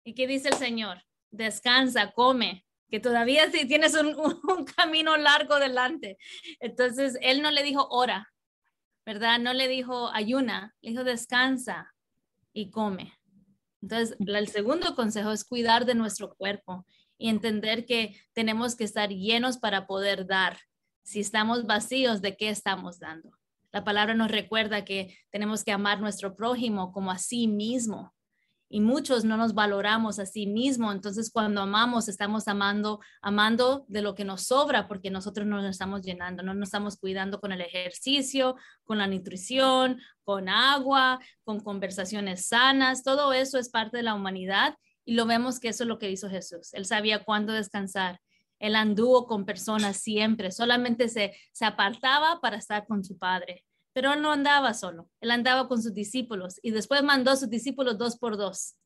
¿Y 0.04 0.14
qué 0.14 0.26
dice 0.26 0.48
el 0.48 0.56
Señor? 0.56 1.04
Descansa, 1.30 2.10
come, 2.10 2.66
que 2.90 2.98
todavía 2.98 3.48
tienes 3.50 3.94
un, 3.94 4.08
un, 4.48 4.64
camino 4.64 5.16
largo 5.16 5.60
delante. 5.60 6.18
Entonces, 6.58 7.16
él 7.22 7.42
no 7.42 7.52
le 7.52 7.62
dijo 7.62 7.86
ora, 7.90 8.28
¿verdad? 9.06 9.38
No 9.38 9.52
le 9.52 9.68
dijo 9.68 10.10
ayuna, 10.12 10.74
le 10.80 10.90
dijo 10.90 11.04
descansa 11.04 11.94
y 12.52 12.70
come. 12.70 13.14
Entonces, 13.82 14.16
el 14.18 14.48
segundo 14.48 14.94
consejo 14.94 15.32
es 15.32 15.44
cuidar 15.44 15.84
de 15.84 15.94
nuestro 15.94 16.34
cuerpo 16.34 16.86
y 17.18 17.28
entender 17.28 17.84
que 17.84 18.16
tenemos 18.32 18.76
que 18.76 18.84
estar 18.84 19.10
llenos 19.10 19.58
para 19.58 19.86
poder 19.86 20.26
dar. 20.26 20.58
Si 21.02 21.20
estamos 21.20 21.66
vacíos, 21.66 22.22
¿de 22.22 22.36
qué 22.36 22.48
estamos 22.48 23.00
dando? 23.00 23.30
La 23.72 23.84
palabra 23.84 24.14
nos 24.14 24.30
recuerda 24.30 24.84
que 24.84 25.18
tenemos 25.30 25.64
que 25.64 25.72
amar 25.72 26.00
nuestro 26.00 26.36
prójimo 26.36 26.92
como 26.92 27.10
a 27.10 27.18
sí 27.18 27.48
mismo 27.48 28.11
y 28.72 28.80
muchos 28.80 29.22
no 29.26 29.36
nos 29.36 29.52
valoramos 29.52 30.18
a 30.18 30.24
sí 30.24 30.46
mismo. 30.46 30.92
Entonces, 30.92 31.30
cuando 31.30 31.60
amamos, 31.60 32.08
estamos 32.08 32.48
amando, 32.48 33.00
amando 33.20 33.84
de 33.86 34.00
lo 34.00 34.14
que 34.14 34.24
nos 34.24 34.44
sobra 34.46 34.88
porque 34.88 35.10
nosotros 35.10 35.46
no 35.46 35.56
nos 35.60 35.66
estamos 35.66 36.00
llenando, 36.00 36.42
no 36.42 36.54
nos 36.54 36.68
estamos 36.68 36.96
cuidando 36.96 37.38
con 37.38 37.52
el 37.52 37.60
ejercicio, 37.60 38.56
con 38.84 38.96
la 38.96 39.06
nutrición, 39.06 40.00
con 40.24 40.48
agua, 40.48 41.20
con 41.44 41.60
conversaciones 41.60 42.46
sanas. 42.46 43.02
Todo 43.02 43.34
eso 43.34 43.58
es 43.58 43.68
parte 43.68 43.98
de 43.98 44.04
la 44.04 44.14
humanidad 44.14 44.74
y 45.04 45.16
lo 45.16 45.26
vemos 45.26 45.60
que 45.60 45.68
eso 45.68 45.84
es 45.84 45.88
lo 45.88 45.98
que 45.98 46.10
hizo 46.10 46.30
Jesús. 46.30 46.72
Él 46.72 46.86
sabía 46.86 47.24
cuándo 47.24 47.52
descansar. 47.52 48.22
Él 48.58 48.74
anduvo 48.74 49.26
con 49.26 49.44
personas 49.44 49.98
siempre, 49.98 50.50
solamente 50.50 51.10
se, 51.10 51.36
se 51.52 51.66
apartaba 51.66 52.40
para 52.40 52.56
estar 52.56 52.86
con 52.86 53.04
su 53.04 53.18
Padre 53.18 53.64
pero 53.92 54.12
él 54.12 54.22
no 54.22 54.32
andaba 54.32 54.74
solo, 54.74 55.08
él 55.20 55.30
andaba 55.30 55.68
con 55.68 55.82
sus 55.82 55.94
discípulos 55.94 56.58
y 56.62 56.70
después 56.70 57.02
mandó 57.02 57.30
a 57.30 57.36
sus 57.36 57.50
discípulos 57.50 57.98
dos 57.98 58.16
por 58.16 58.36
dos. 58.36 58.76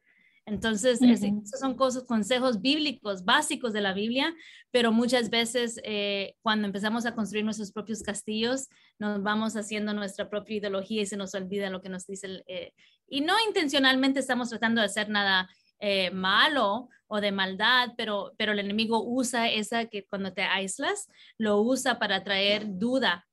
Entonces, 0.49 1.03
esos 1.03 1.59
son 1.59 1.75
cosas, 1.75 2.05
consejos 2.05 2.61
bíblicos 2.61 3.25
básicos 3.25 3.73
de 3.73 3.81
la 3.81 3.93
Biblia, 3.93 4.33
pero 4.71 4.93
muchas 4.93 5.29
veces 5.29 5.81
eh, 5.83 6.37
cuando 6.41 6.69
empezamos 6.69 7.05
a 7.05 7.17
construir 7.17 7.45
nuestros 7.45 7.73
propios 7.73 8.01
castillos, 8.05 8.69
nos 9.01 9.25
vamos 9.25 9.57
haciendo 9.57 9.93
nuestra 9.93 10.31
propia 10.31 10.59
ideología 10.59 11.03
y 11.03 11.07
se 11.07 11.17
nos 11.17 11.35
olvida 11.35 11.69
lo 11.69 11.83
que 11.83 11.89
nos 11.89 12.07
dice. 12.07 12.29
El, 12.29 12.45
eh, 12.47 12.73
y 13.09 13.23
no 13.23 13.35
intencionalmente 13.45 14.21
estamos 14.21 14.49
tratando 14.49 14.81
de 14.81 14.87
hacer 14.87 15.09
nada 15.09 15.49
eh, 15.81 16.13
malo 16.13 16.91
o 17.09 17.21
de 17.21 17.33
maldad, 17.33 17.95
pero, 17.97 18.33
pero 18.39 18.53
el 18.53 18.61
enemigo 18.61 19.03
usa 19.05 19.51
esa 19.51 19.87
que 19.87 20.07
cuando 20.07 20.33
te 20.33 20.43
aíslas, 20.43 21.09
lo 21.39 21.61
usa 21.61 21.99
para 21.99 22.23
traer 22.23 22.79
duda 22.79 23.27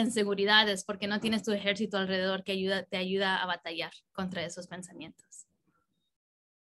inseguridades 0.00 0.84
porque 0.84 1.06
no 1.06 1.20
tienes 1.20 1.42
tu 1.42 1.52
ejército 1.52 1.98
alrededor 1.98 2.44
que 2.44 2.52
ayuda, 2.52 2.84
te 2.84 2.96
ayuda 2.96 3.42
a 3.42 3.46
batallar 3.46 3.92
contra 4.12 4.44
esos 4.44 4.66
pensamientos. 4.66 5.46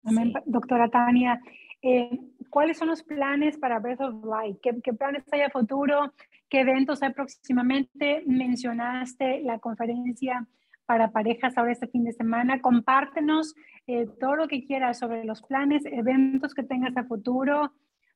Amén, 0.04 0.32
doctora 0.44 0.88
Tania. 0.88 1.40
Eh, 1.82 2.18
¿Cuáles 2.50 2.78
son 2.78 2.88
los 2.88 3.02
planes 3.02 3.58
para 3.58 3.78
Breath 3.78 4.00
of 4.00 4.24
Life? 4.24 4.60
¿Qué, 4.62 4.92
planes 4.92 5.24
hay 5.32 5.42
a 5.42 5.50
futuro? 5.50 6.12
¿Qué 6.48 6.60
eventos 6.60 7.02
hay 7.02 7.12
próximamente? 7.12 8.22
Mencionaste 8.26 9.40
la 9.42 9.58
conferencia 9.58 10.46
para 10.86 11.10
parejas 11.10 11.56
ahora 11.58 11.72
este 11.72 11.88
fin 11.88 12.04
de 12.04 12.12
semana. 12.12 12.60
Compártenos 12.60 13.54
eh, 13.86 14.06
todo 14.20 14.36
lo 14.36 14.48
que 14.48 14.64
quieras 14.64 14.98
sobre 14.98 15.24
los 15.24 15.42
planes, 15.42 15.84
eventos 15.86 16.54
que 16.54 16.62
tengas 16.62 16.96
a 16.96 17.04
futuro, 17.04 17.72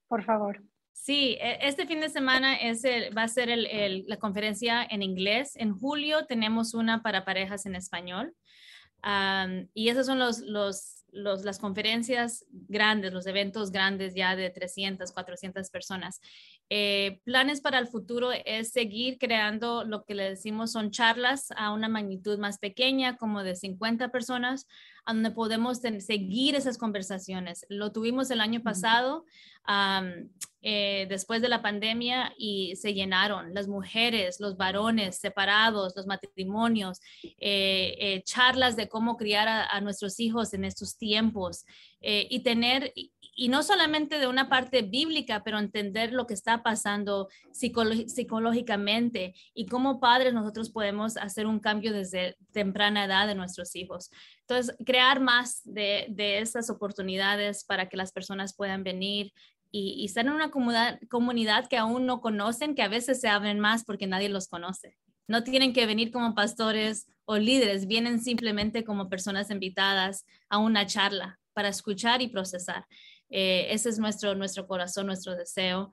por 0.07 0.23
favor. 0.23 0.63
Sí, 1.01 1.39
e, 1.41 1.59
este 1.63 1.87
fin 1.87 2.01
de 2.01 2.09
semana 2.09 2.57
es 2.57 2.83
va 3.17 3.23
a 3.23 3.29
ser 3.29 3.49
la 3.57 4.17
conferencia 4.19 4.85
en 4.91 5.03
inglés. 5.03 5.53
En 5.55 5.73
julio 5.79 6.27
tenemos 6.27 6.75
una 6.75 7.03
para 7.03 7.25
parejas 7.25 7.67
en 7.67 7.77
español. 7.77 8.35
y 9.75 9.89
esas 9.89 10.07
son 10.07 10.19
los, 10.19 10.43
las 11.13 11.59
conferencias 11.61 12.45
grandes, 12.51 13.13
los 13.13 13.27
eventos 13.27 13.71
grandes 13.71 14.15
ya 14.15 14.35
de 14.35 14.51
300, 14.51 15.13
400 15.13 15.71
personas. 15.71 16.21
Eh, 16.69 17.21
planes 17.25 17.61
para 17.61 17.79
el 17.79 17.87
futuro 17.87 18.33
es 18.33 18.73
seguir 18.73 19.19
creando 19.19 19.85
lo 19.85 20.05
que 20.05 20.15
le 20.15 20.29
decimos 20.29 20.73
son 20.73 20.91
charlas 20.91 21.53
a 21.57 21.73
una 21.73 21.89
magnitud 21.89 22.39
más 22.39 22.59
pequeña, 22.59 23.17
como 23.17 23.45
de 23.45 23.55
50 23.55 24.11
personas, 24.11 24.67
donde 25.15 25.31
podemos 25.31 25.79
seguir 25.79 26.55
esas 26.55 26.79
conversaciones. 26.79 27.67
Lo 27.69 27.93
tuvimos 27.93 28.31
el 28.31 28.41
año 28.41 28.63
pasado, 28.63 29.25
eh, 30.63 31.07
después 31.09 31.43
de 31.43 31.49
la 31.49 31.63
pandemia, 31.63 32.33
y 32.37 32.77
se 32.77 32.95
llenaron 32.95 33.55
las 33.55 33.69
mujeres, 33.69 34.41
los 34.41 34.57
varones 34.57 35.19
separados, 35.19 35.95
los 35.97 36.07
matrimonios, 36.07 37.01
eh, 37.39 38.23
charlas 38.25 38.77
de 38.77 38.89
cómo 38.89 39.17
criar 39.17 39.49
a, 39.49 39.81
nuestros 39.81 40.21
hijos 40.21 40.55
en 40.55 40.65
estos 40.65 40.97
tiempos 40.97 41.65
y 42.01 42.41
tener 42.41 42.93
y 43.41 43.49
no 43.51 43.63
solamente 43.63 44.19
de 44.19 44.27
una 44.27 44.49
parte 44.49 44.83
bíblica, 44.83 45.45
pero 45.45 45.61
entender 45.61 46.13
lo 46.13 46.27
que 46.27 46.35
está 46.35 46.65
pasando 46.65 47.29
psicológicamente 47.53 49.33
y 49.55 49.67
cómo 49.67 50.01
padres 50.01 50.35
nosotros 50.35 50.71
podemos 50.71 51.17
hacer 51.17 51.47
un 51.47 51.61
cambio 51.61 51.93
desde 51.93 52.37
temprana 52.51 53.05
edad 53.05 53.29
de 53.29 53.37
nuestros 53.37 53.77
hijos. 53.77 54.11
Entonces, 54.41 54.75
crear 54.85 55.21
más 55.21 55.61
de, 55.63 56.07
de 56.11 56.41
esas 56.41 56.69
oportunidades 56.69 57.63
para 57.63 57.89
que 57.89 57.97
las 57.97 58.11
personas 58.11 58.57
puedan 58.57 58.83
venir 58.83 59.33
y, 59.71 59.95
y 59.99 60.07
estar 60.07 60.27
en 60.27 60.33
una 60.33 60.51
comunidad, 60.51 60.99
comunidad 61.09 61.69
que 61.69 61.77
aún 61.77 62.07
no 62.07 62.21
conocen, 62.21 62.75
que 62.75 62.83
a 62.83 62.89
veces 62.89 63.21
se 63.21 63.29
abren 63.29 63.61
más 63.61 63.85
porque 63.85 64.09
nadie 64.09 64.31
los 64.31 64.49
conoce. 64.49 64.97
No 65.29 65.45
tienen 65.45 65.73
que 65.73 65.87
venir 65.87 66.11
como 66.11 66.35
pastores 66.35 67.07
o 67.25 67.39
líderes, 67.39 67.87
vienen 67.87 68.21
simplemente 68.21 68.83
como 68.83 69.09
personas 69.09 69.53
invitadas 69.53 70.27
a 70.49 70.59
una 70.59 70.87
charla 70.87 71.39
para 71.53 71.69
escuchar 71.69 72.23
y 72.23 72.29
procesar. 72.29 72.87
Eh, 73.31 73.67
ese 73.71 73.89
es 73.89 73.99
nuestro, 73.99 74.35
nuestro 74.35 74.67
corazón, 74.67 75.07
nuestro 75.07 75.37
deseo. 75.37 75.93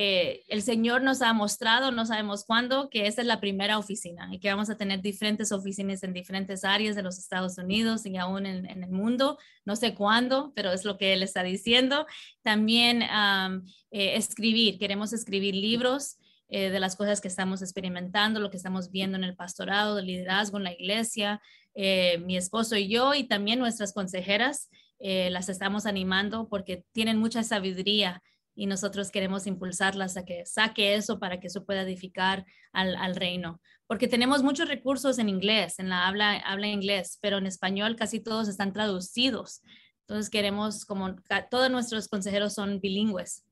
Eh, 0.00 0.44
el 0.48 0.62
Señor 0.62 1.02
nos 1.02 1.22
ha 1.22 1.32
mostrado, 1.32 1.90
no 1.90 2.04
sabemos 2.04 2.44
cuándo, 2.44 2.90
que 2.90 3.06
esta 3.06 3.22
es 3.22 3.26
la 3.26 3.40
primera 3.40 3.78
oficina 3.78 4.28
y 4.30 4.38
que 4.38 4.50
vamos 4.50 4.68
a 4.70 4.76
tener 4.76 5.00
diferentes 5.00 5.50
oficinas 5.50 6.02
en 6.02 6.12
diferentes 6.12 6.62
áreas 6.62 6.94
de 6.94 7.02
los 7.02 7.18
Estados 7.18 7.56
Unidos 7.58 8.04
y 8.06 8.16
aún 8.16 8.46
en, 8.46 8.66
el 8.66 8.90
mundo. 8.90 9.38
No 9.64 9.76
sé 9.76 9.94
cuándo, 9.94 10.52
pero 10.54 10.72
es 10.72 10.84
lo 10.84 10.98
que 10.98 11.14
Él 11.14 11.22
está 11.22 11.42
diciendo. 11.42 12.06
También 12.42 13.02
eh, 13.02 14.16
escribir, 14.16 14.78
queremos 14.78 15.12
escribir 15.12 15.54
libros. 15.54 16.18
De 16.50 16.80
las 16.80 16.96
cosas 16.96 17.20
que 17.20 17.28
estamos 17.28 17.60
experimentando, 17.60 18.40
lo 18.40 18.50
que 18.50 18.56
estamos 18.56 18.90
viendo 18.90 19.18
en 19.18 19.24
el 19.24 19.36
pastorado, 19.36 19.98
el 19.98 20.06
liderazgo 20.06 20.56
en 20.56 20.64
la 20.64 20.72
iglesia, 20.72 21.42
mi 21.74 22.38
esposo 22.38 22.74
y 22.76 22.88
yo, 22.88 23.12
y 23.12 23.24
también 23.24 23.58
nuestras 23.58 23.92
consejeras, 23.92 24.70
las 25.00 25.48
estamos 25.48 25.86
animando 25.86 26.48
porque 26.48 26.84
tienen 26.92 27.18
mucha 27.18 27.42
sabiduría 27.42 28.22
y 28.58 28.66
nosotros 28.66 29.12
queremos 29.12 29.46
impulsarlas 29.46 30.16
a 30.16 30.24
que 30.24 30.44
saque 30.44 30.96
eso 30.96 31.20
para 31.20 31.38
que 31.38 31.46
eso 31.46 31.64
pueda 31.64 31.82
edificar 31.82 32.44
al, 32.72 33.14
reino. 33.14 33.60
Porque 33.86 34.08
tenemos 34.08 34.42
muchos 34.42 34.68
recursos 34.68 35.20
en 35.20 35.28
inglés, 35.28 35.78
en 35.78 35.88
la 35.88 36.08
habla, 36.08 36.32
habla 36.38 36.66
inglés, 36.66 37.18
pero 37.22 37.38
en 37.38 37.46
español 37.46 37.94
casi 37.94 38.18
todos 38.18 38.48
están 38.48 38.72
traducidos. 38.72 39.62
Entonces 40.00 40.28
queremos, 40.28 40.84
como 40.84 41.14
todos 41.48 41.70
nuestros 41.70 42.08
consejeros 42.08 42.54
son 42.54 42.80
bilingües, 42.80 43.44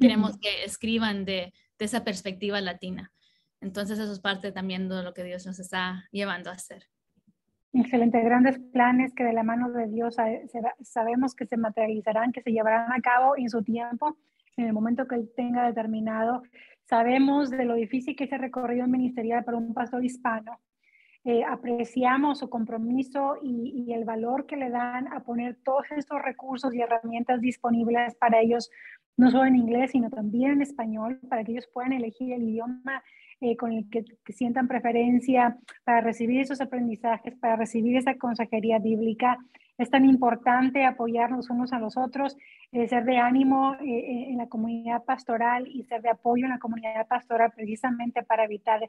queremos 0.00 0.36
que 0.38 0.64
escriban 0.64 1.24
de, 1.24 1.54
de 1.78 1.84
esa 1.84 2.02
perspectiva 2.02 2.60
latina. 2.60 3.12
Entonces 3.60 4.00
eso 4.00 4.12
es 4.12 4.18
parte 4.18 4.50
también 4.50 4.88
de 4.88 5.04
lo 5.04 5.14
que 5.14 5.22
Dios 5.22 5.46
nos 5.46 5.60
está 5.60 6.08
llevando 6.10 6.50
a 6.50 6.54
hacer. 6.54 6.88
Excelente, 7.74 8.20
grandes 8.20 8.58
planes 8.58 9.14
que 9.14 9.24
de 9.24 9.32
la 9.32 9.42
mano 9.42 9.70
de 9.70 9.88
Dios 9.88 10.16
sabemos 10.82 11.34
que 11.34 11.46
se 11.46 11.56
materializarán, 11.56 12.30
que 12.30 12.42
se 12.42 12.52
llevarán 12.52 12.92
a 12.92 13.00
cabo 13.00 13.34
en 13.36 13.48
su 13.48 13.62
tiempo 13.62 14.18
en 14.58 14.66
el 14.66 14.74
momento 14.74 15.06
que 15.06 15.14
él 15.14 15.30
tenga 15.34 15.66
determinado. 15.66 16.42
Sabemos 16.84 17.50
de 17.50 17.64
lo 17.64 17.74
difícil 17.74 18.14
que 18.14 18.24
es 18.24 18.32
el 18.32 18.40
recorrido 18.40 18.86
ministerial 18.86 19.44
para 19.44 19.56
un 19.56 19.72
pastor 19.72 20.04
hispano. 20.04 20.60
Eh, 21.24 21.44
apreciamos 21.44 22.40
su 22.40 22.50
compromiso 22.50 23.36
y, 23.42 23.86
y, 23.86 23.92
el 23.94 24.04
valor 24.04 24.44
que 24.44 24.56
le 24.56 24.70
dan 24.70 25.06
a 25.12 25.20
poner 25.20 25.56
todos 25.62 25.84
estos 25.96 26.20
recursos 26.20 26.74
y 26.74 26.80
herramientas 26.80 27.40
disponibles 27.40 28.16
para 28.16 28.40
ellos, 28.40 28.70
no 29.16 29.30
solo 29.30 29.46
en 29.46 29.54
inglés, 29.54 29.92
sino 29.92 30.10
también 30.10 30.52
en 30.52 30.62
español, 30.62 31.20
para 31.30 31.44
que 31.44 31.52
ellos 31.52 31.70
puedan 31.72 31.92
elegir 31.92 32.32
el 32.32 32.42
idioma 32.42 33.04
eh, 33.42 33.56
con 33.56 33.72
el 33.72 33.90
que, 33.90 34.04
sientan 34.32 34.68
preferencia 34.68 35.58
para 35.84 36.00
recibir 36.00 36.40
esos 36.40 36.60
aprendizajes, 36.60 37.34
para 37.40 37.56
recibir 37.56 37.96
esa 37.96 38.14
consejería 38.14 38.78
bíblica. 38.78 39.36
Es 39.78 39.90
tan 39.90 40.04
importante 40.04 40.84
apoyarnos 40.84 41.50
unos 41.50 41.72
a 41.72 41.80
los 41.80 41.96
otros, 41.96 42.36
eh, 42.70 42.86
ser 42.86 43.04
de 43.04 43.18
ánimo 43.18 43.74
eh, 43.80 44.28
en 44.30 44.38
la 44.38 44.46
comunidad 44.48 45.02
pastoral 45.02 45.66
y 45.66 45.82
ser 45.82 46.02
de 46.02 46.10
apoyo 46.10 46.44
en 46.44 46.52
la 46.52 46.60
comunidad 46.60 47.08
pastoral 47.08 47.50
precisamente 47.50 48.22
para 48.22 48.44
evitar 48.44 48.88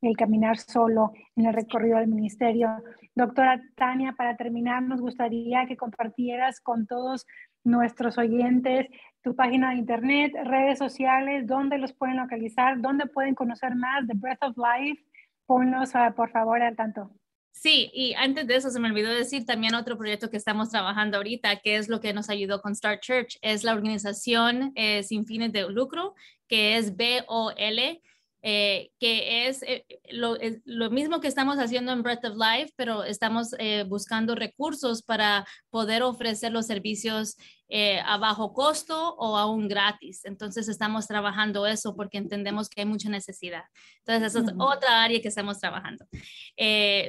el 0.00 0.16
caminar 0.16 0.58
solo 0.58 1.12
en 1.36 1.46
el 1.46 1.54
recorrido 1.54 1.98
del 1.98 2.08
ministerio. 2.08 2.70
Doctora 3.14 3.60
Tania, 3.76 4.14
para 4.16 4.36
terminar, 4.36 4.82
nos 4.82 5.00
gustaría 5.00 5.66
que 5.66 5.76
compartieras 5.76 6.60
con 6.60 6.86
todos 6.86 7.26
nuestros 7.64 8.16
oyentes 8.18 8.86
tu 9.22 9.36
página 9.36 9.70
de 9.70 9.76
internet, 9.76 10.32
redes 10.44 10.78
sociales, 10.78 11.46
dónde 11.46 11.78
los 11.78 11.92
pueden 11.92 12.16
localizar, 12.16 12.80
dónde 12.80 13.06
pueden 13.06 13.34
conocer 13.34 13.74
más 13.74 14.06
de 14.06 14.14
Breath 14.14 14.42
of 14.42 14.56
Life. 14.56 15.02
Ponlos, 15.46 15.94
uh, 15.94 16.14
por 16.14 16.30
favor, 16.30 16.62
al 16.62 16.76
tanto. 16.76 17.10
Sí, 17.52 17.90
y 17.92 18.14
antes 18.14 18.46
de 18.46 18.56
eso 18.56 18.70
se 18.70 18.80
me 18.80 18.88
olvidó 18.88 19.10
decir 19.10 19.44
también 19.44 19.74
otro 19.74 19.98
proyecto 19.98 20.30
que 20.30 20.36
estamos 20.36 20.70
trabajando 20.70 21.18
ahorita, 21.18 21.56
que 21.56 21.76
es 21.76 21.88
lo 21.88 22.00
que 22.00 22.14
nos 22.14 22.30
ayudó 22.30 22.62
con 22.62 22.74
Start 22.74 23.02
Church, 23.02 23.38
es 23.42 23.64
la 23.64 23.74
organización 23.74 24.72
eh, 24.76 25.02
sin 25.02 25.26
fines 25.26 25.52
de 25.52 25.68
lucro, 25.68 26.14
que 26.48 26.78
es 26.78 26.96
BOL, 26.96 28.00
eh, 28.42 28.90
que 28.98 29.48
es, 29.48 29.62
eh, 29.62 29.84
lo, 30.10 30.36
lo, 30.64 30.90
mismo 30.90 31.20
que 31.20 31.28
estamos 31.28 31.58
haciendo 31.58 31.92
en 31.92 32.02
Breath 32.02 32.24
of 32.24 32.36
Life, 32.36 32.72
pero 32.74 33.04
estamos 33.04 33.54
eh, 33.58 33.84
buscando 33.86 34.34
recursos 34.34 35.02
para 35.02 35.46
poder 35.68 36.02
ofrecer 36.02 36.50
los 36.50 36.66
servicios 36.66 37.36
a 38.04 38.16
bajo 38.16 38.52
costo 38.52 39.14
o 39.14 39.36
aún 39.36 39.68
gratis. 39.68 40.24
Entonces 40.24 40.68
estamos 40.68 41.06
trabajando 41.06 41.68
eso 41.68 41.94
porque 41.94 42.18
entendemos 42.18 42.68
que 42.68 42.80
hay 42.80 42.86
mucha 42.86 43.08
necesidad. 43.08 43.62
Entonces, 43.98 44.34
esa 44.34 44.44
es 44.44 44.52
otra 44.58 45.04
área 45.04 45.22
que 45.22 45.28
estamos 45.28 45.60
trabajando. 45.60 46.04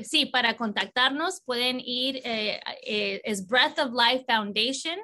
sí, 0.04 0.28
para 0.32 0.56
contactarnos 0.58 1.42
pueden 1.44 1.80
ir, 1.80 2.22
es 2.24 3.48
Breath 3.48 3.80
of 3.80 3.92
Life 3.92 4.26
Foundation 4.28 5.00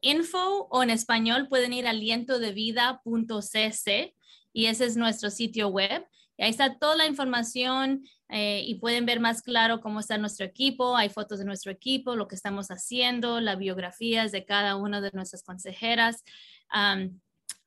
.info 0.00 0.66
o 0.70 0.82
en 0.82 0.90
español 0.90 1.48
pueden 1.48 1.72
ir 1.72 1.86
alientodevida.cc 1.86 4.14
y 4.54 4.66
ese 4.66 4.86
es 4.86 4.96
nuestro 4.96 5.28
sitio 5.28 5.68
web. 5.68 6.06
Ahí 6.38 6.48
está 6.48 6.78
toda 6.78 6.96
la 6.96 7.06
información 7.06 8.04
eh, 8.28 8.62
y 8.66 8.76
pueden 8.76 9.04
ver 9.04 9.20
más 9.20 9.42
claro 9.42 9.80
cómo 9.80 10.00
está 10.00 10.16
nuestro 10.16 10.46
equipo. 10.46 10.96
Hay 10.96 11.10
fotos 11.10 11.38
de 11.38 11.44
nuestro 11.44 11.70
equipo, 11.70 12.16
lo 12.16 12.26
que 12.26 12.36
estamos 12.36 12.68
haciendo, 12.68 13.40
las 13.40 13.58
biografías 13.58 14.32
de 14.32 14.46
cada 14.46 14.76
una 14.76 15.02
de 15.02 15.10
nuestras 15.12 15.42
consejeras. 15.42 16.24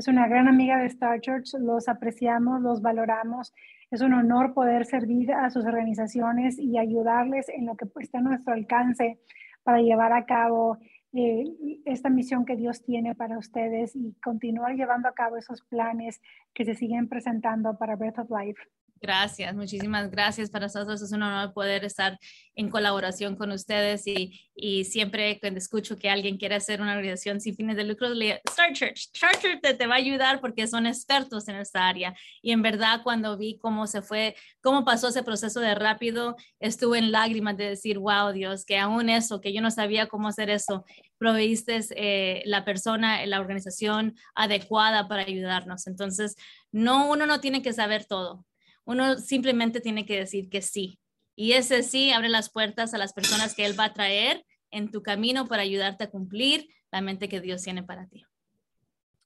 Es 0.00 0.08
una 0.08 0.26
gran 0.28 0.48
amiga 0.48 0.78
de 0.78 0.86
Star 0.86 1.20
Church, 1.20 1.52
los 1.58 1.86
apreciamos, 1.86 2.62
los 2.62 2.80
valoramos. 2.80 3.52
Es 3.90 4.00
un 4.00 4.14
honor 4.14 4.54
poder 4.54 4.86
servir 4.86 5.30
a 5.30 5.50
sus 5.50 5.66
organizaciones 5.66 6.58
y 6.58 6.78
ayudarles 6.78 7.50
en 7.50 7.66
lo 7.66 7.76
que 7.76 7.86
está 8.00 8.16
a 8.16 8.22
nuestro 8.22 8.54
alcance 8.54 9.18
para 9.62 9.82
llevar 9.82 10.14
a 10.14 10.24
cabo 10.24 10.78
eh, 11.12 11.44
esta 11.84 12.08
misión 12.08 12.46
que 12.46 12.56
Dios 12.56 12.82
tiene 12.82 13.14
para 13.14 13.36
ustedes 13.36 13.94
y 13.94 14.14
continuar 14.24 14.74
llevando 14.74 15.06
a 15.06 15.12
cabo 15.12 15.36
esos 15.36 15.60
planes 15.60 16.22
que 16.54 16.64
se 16.64 16.74
siguen 16.74 17.06
presentando 17.06 17.76
para 17.76 17.96
Breath 17.96 18.20
of 18.20 18.30
Life. 18.30 18.62
Gracias, 19.02 19.54
muchísimas 19.54 20.10
gracias. 20.10 20.50
Para 20.50 20.66
nosotros 20.66 21.00
es 21.00 21.10
un 21.12 21.22
honor 21.22 21.54
poder 21.54 21.86
estar 21.86 22.18
en 22.54 22.68
colaboración 22.68 23.34
con 23.34 23.50
ustedes 23.50 24.06
y, 24.06 24.50
y 24.54 24.84
siempre 24.84 25.40
cuando 25.40 25.56
escucho 25.56 25.96
que 25.96 26.10
alguien 26.10 26.36
quiere 26.36 26.56
hacer 26.56 26.82
una 26.82 26.92
organización 26.92 27.40
sin 27.40 27.56
fines 27.56 27.76
de 27.76 27.84
lucro, 27.84 28.10
le 28.10 28.42
Start 28.50 28.74
Church. 28.74 29.08
Start 29.16 29.40
Church 29.40 29.60
te, 29.62 29.72
te, 29.72 29.86
va 29.86 29.94
a 29.94 29.98
ayudar 29.98 30.42
porque 30.42 30.66
son 30.66 30.86
expertos 30.86 31.48
en 31.48 31.56
esta 31.56 31.88
área. 31.88 32.14
Y 32.42 32.52
en 32.52 32.60
verdad 32.60 33.00
cuando 33.02 33.38
vi 33.38 33.56
cómo 33.56 33.86
se 33.86 34.02
fue, 34.02 34.36
cómo 34.60 34.84
pasó 34.84 35.08
ese 35.08 35.22
proceso 35.22 35.60
de 35.60 35.74
rápido, 35.74 36.36
estuve 36.58 36.98
en 36.98 37.10
lágrimas 37.10 37.56
de 37.56 37.70
decir, 37.70 37.98
wow, 37.98 38.32
Dios, 38.32 38.66
que 38.66 38.76
aún 38.76 39.08
eso, 39.08 39.40
que 39.40 39.54
yo 39.54 39.62
no 39.62 39.70
sabía 39.70 40.08
cómo 40.08 40.28
hacer 40.28 40.50
eso, 40.50 40.84
proveíste 41.16 41.80
eh, 41.96 42.42
la 42.44 42.66
persona, 42.66 43.24
la 43.24 43.40
organización 43.40 44.14
adecuada 44.34 45.08
para 45.08 45.22
ayudarnos. 45.22 45.86
Entonces, 45.86 46.36
no, 46.70 47.10
uno 47.10 47.24
no 47.24 47.40
tiene 47.40 47.62
que 47.62 47.72
saber 47.72 48.04
todo 48.04 48.44
uno 48.84 49.18
simplemente 49.18 49.80
tiene 49.80 50.06
que 50.06 50.18
decir 50.18 50.48
que 50.48 50.62
sí. 50.62 50.98
Y 51.36 51.52
ese 51.52 51.82
sí 51.82 52.10
abre 52.10 52.28
las 52.28 52.50
puertas 52.50 52.92
a 52.92 52.98
las 52.98 53.12
personas 53.12 53.54
que 53.54 53.64
Él 53.64 53.78
va 53.78 53.86
a 53.86 53.92
traer 53.94 54.44
en 54.70 54.90
tu 54.90 55.02
camino 55.02 55.46
para 55.46 55.62
ayudarte 55.62 56.04
a 56.04 56.10
cumplir 56.10 56.68
la 56.92 57.00
mente 57.00 57.28
que 57.28 57.40
Dios 57.40 57.62
tiene 57.62 57.82
para 57.82 58.06
ti. 58.06 58.24